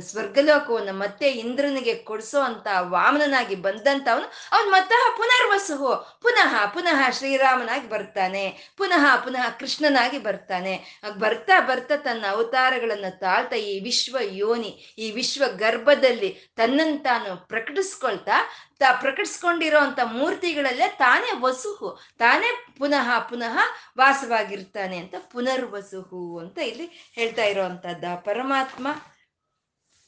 [0.00, 5.76] ಸ್ವರ್ಗಲೋಕವನ್ನು ಮತ್ತೆ ಇಂದ್ರನಿಗೆ ಕೊಡಿಸೋ ಅಂತ ವಾಮನನಾಗಿ ಬಂದಂತ ಅವನು ಅವನು ಮತ್ತೆ ಪುನರ್ವಸು,
[6.22, 8.72] ಪುನಃ ಪುನಃ ಶ್ರೀರಾಮನಾಗಿ ಬರ್ತಾನೆ.
[8.76, 11.00] ಪುನಃ ಪುನಃ ಕೃಷ್ಣನಾಗಿ ಬರ್ತಾನೆ.
[11.18, 18.32] ಬರ್ತಾ ಬರ್ತಾ ತನ್ನ ಅವತಾರಗಳನ್ನು ತಾಳ್ತಾ ಈ ವಿಶ್ವ ಯೋನಿ ಈ ವಿಶ್ವ ಗರ್ಭದಲ್ಲಿ ತನ್ನನ್ನು ತಾನು ಪ್ರಕಟಿಸ್ಕೊಳ್ತಾ,
[18.78, 23.58] ತ ಪ್ರಕಟಿಸ್ಕೊಂಡಿರೋ ಅಂತ ಮೂರ್ತಿಗಳಲ್ಲೇ ತಾನೇ ವಸುಹು, ತಾನೇ ಪುನಃ ಪುನಃ
[23.98, 28.88] ವಾಸವಾಗಿರ್ತಾನೆ ಅಂತ ಪುನರ್ವಸುಹು ಅಂತ ಇಲ್ಲಿ ಹೇಳ್ತಾ ಇರೋವಂಥದ್ದು ಪರಮಾತ್ಮ.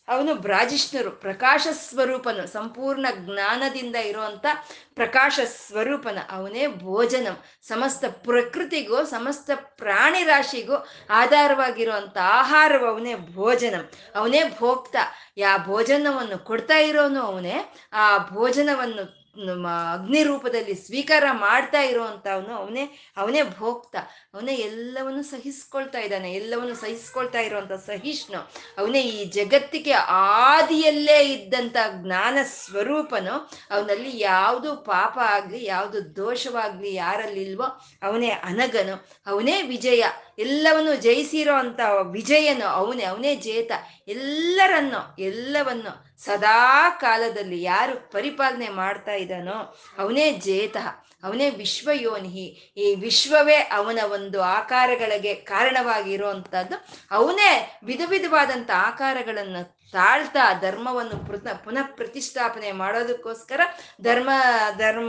[0.08, 4.46] ಅವನು ಬ್ರಾಜಿಷ್ಣರು ಪ್ರಕಾಶ ಸ್ವರೂಪನು, ಸಂಪೂರ್ಣ ಜ್ಞಾನದಿಂದ ಇರುವಂತ
[4.94, 6.18] ಪ್ರಕಾಶ ಸ್ವರೂಪನ.
[6.30, 7.38] ಅವನೇ ಭೋಜನಂ.
[7.62, 13.90] ಸಮಸ್ತ ಪ್ರಕೃತಿಗೂ, ಸಮಸ್ತ ಪ್ರಾಣಿ ರಾಶಿಗೂ ಆಧಾರವಾಗಿರುವಂತ ಆಹಾರವು ಅವನೇ ಭೋಜನಂ.
[14.14, 14.96] ಅವನೇ ಭೋಕ್ತ.
[15.36, 23.96] ಯಾ ಭೋಜನವನ್ನು ಕೊಡ್ತಾ ಇರೋನು ಅವನೇ, ಆ ಭೋಜನವನ್ನು ಅಗ್ನಿ ರೂಪದಲ್ಲಿ ಸ್ವೀಕಾರ ಮಾಡ್ತಾ ಇರುವಂತವನು ಅವನೇ ಅವನೇ ಭೋಕ್ತ.
[24.34, 28.52] ಅವನೇ ಎಲ್ಲವನ್ನು ಸಹಿಸ್ಕೊಳ್ತಾ ಇದ್ದಾನೆ, ಎಲ್ಲವನ್ನು ಸಹಿಸ್ಕೊಳ್ತಾ ಇರುವಂತ ಸಹಿಷ್ಣು.
[28.78, 33.50] ಅವನೇ ಈ ಜಗತ್ತಿಗೆ ಆದಿಯಲ್ಲೇ ಇದ್ದಂತ ಜ್ಞಾನ ಸ್ವರೂಪನು.
[33.70, 39.08] ಅವನಲ್ಲಿ ಯಾವುದು ಪಾಪ ಆಗ್ಲಿ, ಯಾವುದು ದೋಷವಾಗ್ಲಿ, ಯಾರಲ್ಲಿ ಇಲ್ವೋ ಅವನೇ ಅನಗನು.
[39.26, 40.04] ಅವನೇ ವಿಜಯ.
[40.38, 41.80] ಎಲ್ಲವನ್ನು ಜಯಿಸಿರೋ ಅಂತ
[42.10, 43.04] ವಿಜಯನು ಅವನೇ.
[43.04, 43.72] ಅವನೇ ಜೇತ.
[44.08, 46.58] ಎಲ್ಲರನ್ನು, ಎಲ್ಲವನ್ನು ಸದಾ
[47.00, 49.56] ಕಾಲದಲ್ಲಿ ಯಾರು ಪರಿಪಾಲನೆ ಮಾಡ್ತಾ ಇದ್ದಾನೋ
[49.98, 50.76] ಅವನೇ ಜೇತ,
[51.24, 52.46] ಅವನೇ ವಿಶ್ವಯೋನಿಹಿ.
[52.76, 56.76] ಈ ವಿಶ್ವವೇ ಅವನ ಒಂದು ಆಕಾರಗಳಿಗೆ ಕಾರಣವಾಗಿರುವಂಥದ್ದು
[57.10, 57.50] ಅವನೇ
[57.84, 59.62] ವಿಧ ವಿಧವಾದಂಥ ಆಕಾರಗಳನ್ನು
[59.92, 61.16] ತಾಳ್ತಾ ಧರ್ಮವನ್ನು
[61.64, 63.60] ಪುನಃ ಪ್ರತಿಷ್ಠಾಪನೆ ಮಾಡೋದಕ್ಕೋಸ್ಕರ
[64.02, 64.30] ಧರ್ಮ
[64.78, 65.08] ಧರ್ಮ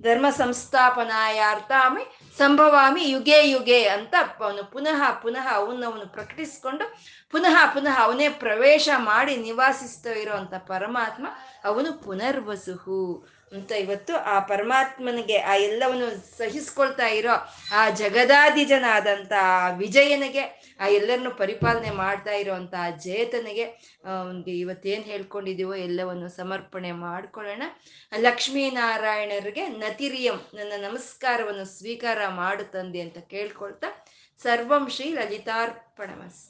[0.00, 2.04] ಧರ್ಮ ಸಂಸ್ಥಾಪನಾಯಾರ್ಥಾಮಿ
[2.38, 6.86] ಸಂಭವಾಮಿ ಯುಗೆ ಯುಗೆ ಅಂತ ಅವನು ಪುನಃ ಪುನಃ ಅವನ್ನವನು ಪ್ರಕಟಿಸ್ಕೊಂಡು
[7.30, 10.12] ಪುನಃ ಪುನಃ ಅವನೇ ಪ್ರವೇಶ ಮಾಡಿ ನಿವಾಸಿಸ್ತಾ
[10.50, 11.26] ಇರೋವಂಥ ಪರಮಾತ್ಮ
[11.64, 17.34] ಅವನು ಪುನರ್ವಸುಹು ಅಂತ ಇವತ್ತು ಆ ಪರಮಾತ್ಮನಿಗೆ ಆ ಎಲ್ಲವನ್ನು ಸಹಿಸ್ಕೊಳ್ತಾ ಇರೋ
[17.74, 19.32] ಆ ಜಗದಾದಿಜನಾದಂಥ
[19.76, 20.44] ವಿಜಯನಿಗೆ,
[20.80, 23.66] ಆ ಎಲ್ಲರನ್ನು ಪರಿಪಾಲನೆ ಮಾಡ್ತಾ ಇರೋವಂಥ ಆ ಜೇತನಿಗೆ
[24.30, 27.64] ಒಂದು ಇವತ್ತೇನು ಹೇಳ್ಕೊಂಡಿದೀವೋ ಎಲ್ಲವನ್ನು ಸಮರ್ಪಣೆ ಮಾಡ್ಕೊಳ್ಳೋಣ.
[28.18, 33.90] ಲಕ್ಷ್ಮೀನಾರಾಯಣರಿಗೆ ನತಿರಿಯಂ ನನ್ನ ನಮಸ್ಕಾರವನ್ನು ಸ್ವೀಕಾರ ಮಾಡು ತಂದೆ ಅಂತ ಕೇಳ್ಕೊಳ್ತಾ
[34.42, 36.42] ಸರ್ವಂ ಶ್ರೀ ಲಲಿತಾರ್ಪಣಮಸ್